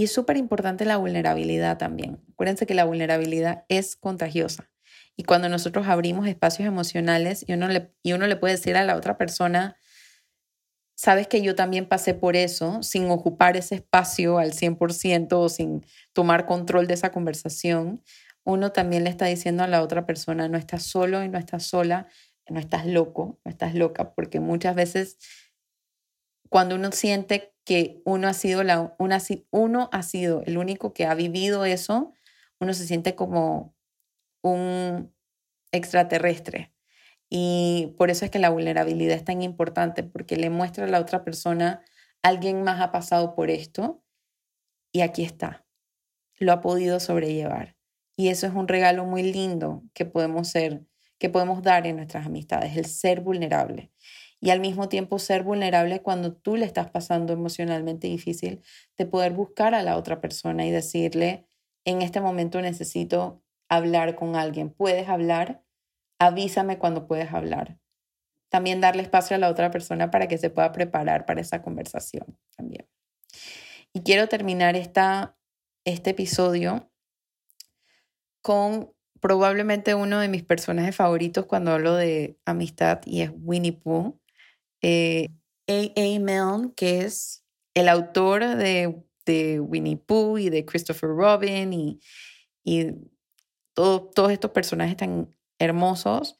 y 0.00 0.04
es 0.04 0.14
súper 0.14 0.38
importante 0.38 0.86
la 0.86 0.96
vulnerabilidad 0.96 1.76
también. 1.76 2.24
Acuérdense 2.32 2.64
que 2.64 2.72
la 2.72 2.86
vulnerabilidad 2.86 3.66
es 3.68 3.96
contagiosa. 3.96 4.70
Y 5.14 5.24
cuando 5.24 5.50
nosotros 5.50 5.88
abrimos 5.88 6.26
espacios 6.26 6.66
emocionales 6.66 7.44
y 7.46 7.52
uno 7.52 7.68
le, 7.68 7.92
y 8.02 8.14
uno 8.14 8.26
le 8.26 8.36
puede 8.36 8.54
decir 8.54 8.78
a 8.78 8.84
la 8.84 8.96
otra 8.96 9.18
persona, 9.18 9.76
sabes 10.94 11.28
que 11.28 11.42
yo 11.42 11.54
también 11.54 11.84
pasé 11.84 12.14
por 12.14 12.34
eso, 12.34 12.82
sin 12.82 13.10
ocupar 13.10 13.58
ese 13.58 13.74
espacio 13.74 14.38
al 14.38 14.54
100% 14.54 15.32
o 15.32 15.50
sin 15.50 15.84
tomar 16.14 16.46
control 16.46 16.86
de 16.86 16.94
esa 16.94 17.12
conversación, 17.12 18.02
uno 18.42 18.72
también 18.72 19.04
le 19.04 19.10
está 19.10 19.26
diciendo 19.26 19.64
a 19.64 19.68
la 19.68 19.82
otra 19.82 20.06
persona, 20.06 20.48
no 20.48 20.56
estás 20.56 20.84
solo 20.84 21.22
y 21.22 21.28
no 21.28 21.36
estás 21.36 21.64
sola, 21.64 22.08
no 22.48 22.58
estás 22.58 22.86
loco, 22.86 23.38
no 23.44 23.50
estás 23.50 23.74
loca, 23.74 24.14
porque 24.14 24.40
muchas 24.40 24.74
veces 24.74 25.18
cuando 26.48 26.76
uno 26.76 26.90
siente 26.90 27.49
que 27.64 28.00
uno 28.04 28.28
ha 28.28 28.34
sido, 28.34 28.62
la, 28.62 28.94
una, 28.98 29.18
uno 29.50 29.88
ha 29.92 30.02
sido 30.02 30.42
el 30.46 30.58
único 30.58 30.92
que 30.92 31.06
ha 31.06 31.14
vivido 31.14 31.64
eso, 31.64 32.12
uno 32.58 32.74
se 32.74 32.86
siente 32.86 33.14
como 33.14 33.74
un 34.42 35.14
extraterrestre. 35.72 36.72
Y 37.28 37.94
por 37.96 38.10
eso 38.10 38.24
es 38.24 38.30
que 38.30 38.40
la 38.40 38.50
vulnerabilidad 38.50 39.16
es 39.16 39.24
tan 39.24 39.42
importante, 39.42 40.02
porque 40.02 40.36
le 40.36 40.50
muestra 40.50 40.84
a 40.84 40.88
la 40.88 41.00
otra 41.00 41.24
persona, 41.24 41.82
alguien 42.22 42.62
más 42.62 42.80
ha 42.80 42.90
pasado 42.90 43.34
por 43.34 43.50
esto 43.50 44.02
y 44.92 45.02
aquí 45.02 45.22
está, 45.22 45.64
lo 46.38 46.52
ha 46.52 46.60
podido 46.60 46.98
sobrellevar. 46.98 47.76
Y 48.16 48.28
eso 48.28 48.46
es 48.46 48.52
un 48.52 48.68
regalo 48.68 49.04
muy 49.04 49.22
lindo 49.22 49.84
que 49.94 50.04
podemos 50.04 50.48
ser, 50.48 50.84
que 51.18 51.30
podemos 51.30 51.62
dar 51.62 51.86
en 51.86 51.96
nuestras 51.96 52.26
amistades, 52.26 52.76
el 52.76 52.86
ser 52.86 53.20
vulnerable 53.20 53.92
y 54.40 54.50
al 54.50 54.60
mismo 54.60 54.88
tiempo 54.88 55.18
ser 55.18 55.42
vulnerable 55.42 56.00
cuando 56.00 56.32
tú 56.32 56.56
le 56.56 56.64
estás 56.64 56.90
pasando 56.90 57.32
emocionalmente 57.32 58.06
difícil, 58.06 58.62
de 58.96 59.06
poder 59.06 59.32
buscar 59.32 59.74
a 59.74 59.82
la 59.82 59.96
otra 59.96 60.20
persona 60.20 60.66
y 60.66 60.70
decirle, 60.70 61.46
en 61.84 62.00
este 62.02 62.20
momento 62.20 62.60
necesito 62.62 63.42
hablar 63.68 64.16
con 64.16 64.36
alguien, 64.36 64.70
¿puedes 64.70 65.08
hablar? 65.08 65.62
Avísame 66.18 66.78
cuando 66.78 67.06
puedes 67.06 67.32
hablar. 67.32 67.78
También 68.48 68.80
darle 68.80 69.02
espacio 69.02 69.36
a 69.36 69.38
la 69.38 69.48
otra 69.48 69.70
persona 69.70 70.10
para 70.10 70.26
que 70.26 70.38
se 70.38 70.50
pueda 70.50 70.72
preparar 70.72 71.26
para 71.26 71.40
esa 71.40 71.62
conversación 71.62 72.38
también. 72.56 72.88
Y 73.92 74.00
quiero 74.02 74.28
terminar 74.28 74.74
esta, 74.74 75.36
este 75.84 76.10
episodio 76.10 76.90
con 78.42 78.92
probablemente 79.20 79.94
uno 79.94 80.18
de 80.18 80.28
mis 80.28 80.42
personajes 80.42 80.96
favoritos 80.96 81.46
cuando 81.46 81.72
hablo 81.72 81.94
de 81.94 82.38
amistad 82.46 83.00
y 83.04 83.20
es 83.20 83.30
Winnie 83.34 83.72
Pooh 83.72 84.20
eh, 84.82 85.28
A.A. 85.68 86.18
Milne, 86.18 86.72
que 86.74 87.02
es 87.02 87.44
el 87.74 87.88
autor 87.88 88.56
de, 88.56 89.02
de, 89.24 89.60
Winnie 89.60 89.96
Pooh 89.96 90.38
y 90.38 90.50
de 90.50 90.64
Christopher 90.64 91.10
Robin 91.10 91.72
y, 91.72 92.00
y 92.64 92.94
todos 93.74 94.32
estos 94.32 94.50
personajes 94.50 94.96
tan 94.96 95.34
hermosos, 95.58 96.38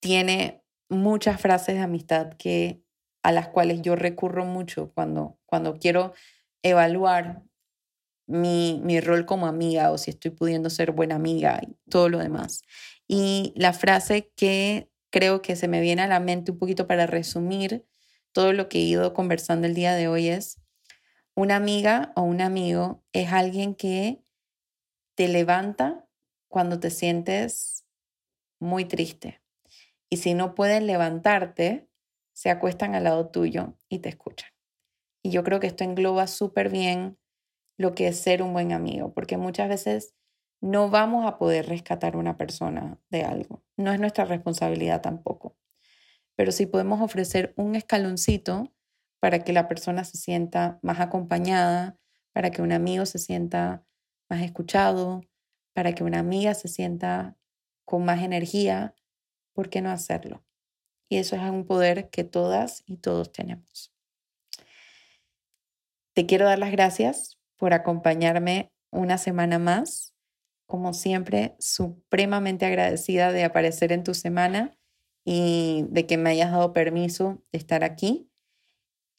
tiene 0.00 0.62
muchas 0.88 1.40
frases 1.40 1.76
de 1.76 1.82
amistad 1.82 2.34
que, 2.34 2.82
a 3.22 3.32
las 3.32 3.48
cuales 3.48 3.82
yo 3.82 3.96
recurro 3.96 4.44
mucho 4.44 4.92
cuando, 4.94 5.38
cuando 5.46 5.78
quiero 5.78 6.14
evaluar 6.62 7.42
mi, 8.26 8.80
mi, 8.84 9.00
rol 9.00 9.26
como 9.26 9.46
amiga 9.46 9.90
o 9.90 9.98
si 9.98 10.10
estoy 10.10 10.30
pudiendo 10.30 10.70
ser 10.70 10.92
buena 10.92 11.16
amiga 11.16 11.60
y 11.62 11.76
todo 11.90 12.08
lo 12.08 12.18
demás. 12.18 12.62
Y 13.08 13.52
la 13.56 13.72
frase 13.72 14.30
que 14.36 14.89
creo 15.10 15.42
que 15.42 15.56
se 15.56 15.68
me 15.68 15.80
viene 15.80 16.02
a 16.02 16.08
la 16.08 16.20
mente 16.20 16.52
un 16.52 16.58
poquito 16.58 16.86
para 16.86 17.06
resumir 17.06 17.86
todo 18.32 18.52
lo 18.52 18.68
que 18.68 18.78
he 18.78 18.82
ido 18.82 19.12
conversando 19.12 19.66
el 19.66 19.74
día 19.74 19.94
de 19.94 20.08
hoy 20.08 20.28
es, 20.28 20.60
una 21.34 21.56
amiga 21.56 22.12
o 22.16 22.22
un 22.22 22.40
amigo 22.40 23.04
es 23.12 23.32
alguien 23.32 23.74
que 23.74 24.22
te 25.16 25.28
levanta 25.28 26.06
cuando 26.48 26.80
te 26.80 26.90
sientes 26.90 27.84
muy 28.58 28.84
triste. 28.84 29.42
Y 30.08 30.18
si 30.18 30.34
no 30.34 30.54
puedes 30.54 30.82
levantarte, 30.82 31.88
se 32.32 32.50
acuestan 32.50 32.94
al 32.94 33.04
lado 33.04 33.30
tuyo 33.30 33.76
y 33.88 34.00
te 34.00 34.08
escuchan. 34.08 34.50
Y 35.22 35.30
yo 35.30 35.44
creo 35.44 35.60
que 35.60 35.66
esto 35.66 35.84
engloba 35.84 36.26
súper 36.26 36.68
bien 36.68 37.18
lo 37.76 37.94
que 37.94 38.08
es 38.08 38.18
ser 38.18 38.42
un 38.42 38.52
buen 38.52 38.72
amigo, 38.72 39.12
porque 39.14 39.36
muchas 39.36 39.68
veces 39.68 40.14
no 40.60 40.90
vamos 40.90 41.26
a 41.26 41.38
poder 41.38 41.66
rescatar 41.66 42.14
a 42.14 42.18
una 42.18 42.36
persona 42.36 42.98
de 43.08 43.22
algo. 43.22 43.62
No 43.76 43.92
es 43.92 44.00
nuestra 44.00 44.24
responsabilidad 44.24 45.00
tampoco. 45.00 45.56
Pero 46.36 46.52
sí 46.52 46.66
podemos 46.66 47.00
ofrecer 47.00 47.54
un 47.56 47.74
escaloncito 47.74 48.72
para 49.20 49.44
que 49.44 49.52
la 49.52 49.68
persona 49.68 50.04
se 50.04 50.18
sienta 50.18 50.78
más 50.82 51.00
acompañada, 51.00 51.98
para 52.32 52.50
que 52.50 52.62
un 52.62 52.72
amigo 52.72 53.06
se 53.06 53.18
sienta 53.18 53.84
más 54.28 54.42
escuchado, 54.42 55.22
para 55.74 55.94
que 55.94 56.04
una 56.04 56.18
amiga 56.18 56.54
se 56.54 56.68
sienta 56.68 57.36
con 57.84 58.04
más 58.04 58.22
energía, 58.22 58.94
¿por 59.52 59.68
qué 59.68 59.80
no 59.82 59.90
hacerlo? 59.90 60.44
Y 61.08 61.16
eso 61.16 61.36
es 61.36 61.42
un 61.42 61.66
poder 61.66 62.08
que 62.10 62.24
todas 62.24 62.84
y 62.86 62.96
todos 62.98 63.32
tenemos. 63.32 63.92
Te 66.14 66.26
quiero 66.26 66.46
dar 66.46 66.58
las 66.58 66.70
gracias 66.70 67.38
por 67.56 67.72
acompañarme 67.72 68.72
una 68.90 69.18
semana 69.18 69.58
más. 69.58 70.09
Como 70.70 70.94
siempre, 70.94 71.56
supremamente 71.58 72.64
agradecida 72.64 73.32
de 73.32 73.42
aparecer 73.42 73.90
en 73.90 74.04
tu 74.04 74.14
semana 74.14 74.78
y 75.24 75.84
de 75.88 76.06
que 76.06 76.16
me 76.16 76.30
hayas 76.30 76.52
dado 76.52 76.72
permiso 76.72 77.42
de 77.50 77.58
estar 77.58 77.82
aquí. 77.82 78.30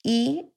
Y 0.02 0.54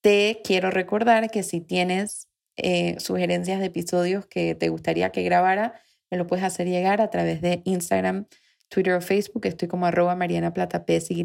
te 0.00 0.40
quiero 0.42 0.72
recordar 0.72 1.30
que 1.30 1.44
si 1.44 1.60
tienes 1.60 2.28
eh, 2.56 2.98
sugerencias 2.98 3.60
de 3.60 3.66
episodios 3.66 4.26
que 4.26 4.56
te 4.56 4.68
gustaría 4.68 5.12
que 5.12 5.22
grabara, 5.22 5.80
me 6.10 6.18
lo 6.18 6.26
puedes 6.26 6.44
hacer 6.44 6.66
llegar 6.66 7.00
a 7.00 7.08
través 7.08 7.40
de 7.40 7.62
Instagram, 7.64 8.26
Twitter 8.68 8.94
o 8.94 9.00
Facebook. 9.00 9.46
Estoy 9.46 9.68
como 9.68 9.86
arroba 9.86 10.16
Mariana 10.16 10.52
Plata 10.52 10.84
PSY 10.84 11.22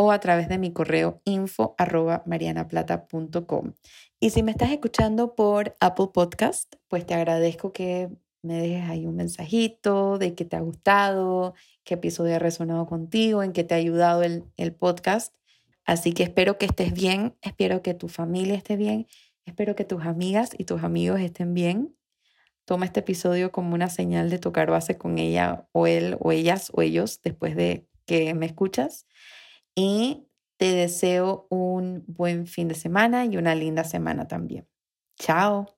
o 0.00 0.12
a 0.12 0.20
través 0.20 0.48
de 0.48 0.58
mi 0.58 0.72
correo 0.72 1.20
info 1.24 1.74
arroba 1.76 2.22
marianaplata.com. 2.24 3.72
Y 4.20 4.30
si 4.30 4.44
me 4.44 4.52
estás 4.52 4.70
escuchando 4.70 5.34
por 5.34 5.76
Apple 5.80 6.10
Podcast, 6.14 6.76
pues 6.86 7.04
te 7.04 7.14
agradezco 7.14 7.72
que 7.72 8.08
me 8.40 8.60
dejes 8.60 8.88
ahí 8.88 9.06
un 9.06 9.16
mensajito 9.16 10.16
de 10.18 10.36
que 10.36 10.44
te 10.44 10.54
ha 10.54 10.60
gustado, 10.60 11.54
qué 11.82 11.94
episodio 11.94 12.36
ha 12.36 12.38
resonado 12.38 12.86
contigo, 12.86 13.42
en 13.42 13.52
qué 13.52 13.64
te 13.64 13.74
ha 13.74 13.78
ayudado 13.78 14.22
el, 14.22 14.44
el 14.56 14.72
podcast. 14.72 15.34
Así 15.84 16.12
que 16.12 16.22
espero 16.22 16.58
que 16.58 16.66
estés 16.66 16.92
bien, 16.92 17.36
espero 17.42 17.82
que 17.82 17.94
tu 17.94 18.06
familia 18.06 18.54
esté 18.54 18.76
bien, 18.76 19.08
espero 19.46 19.74
que 19.74 19.84
tus 19.84 20.04
amigas 20.04 20.50
y 20.56 20.62
tus 20.62 20.84
amigos 20.84 21.18
estén 21.18 21.54
bien. 21.54 21.96
Toma 22.66 22.84
este 22.84 23.00
episodio 23.00 23.50
como 23.50 23.74
una 23.74 23.88
señal 23.88 24.30
de 24.30 24.38
tocar 24.38 24.70
base 24.70 24.96
con 24.96 25.18
ella 25.18 25.66
o 25.72 25.88
él 25.88 26.16
o 26.20 26.30
ellas 26.30 26.70
o 26.72 26.82
ellos 26.82 27.20
después 27.24 27.56
de 27.56 27.88
que 28.06 28.32
me 28.34 28.46
escuchas. 28.46 29.06
Y 29.80 30.26
te 30.56 30.72
deseo 30.74 31.46
un 31.50 32.02
buen 32.08 32.48
fin 32.48 32.66
de 32.66 32.74
semana 32.74 33.24
y 33.26 33.36
una 33.36 33.54
linda 33.54 33.84
semana 33.84 34.26
también. 34.26 34.66
Chao. 35.16 35.77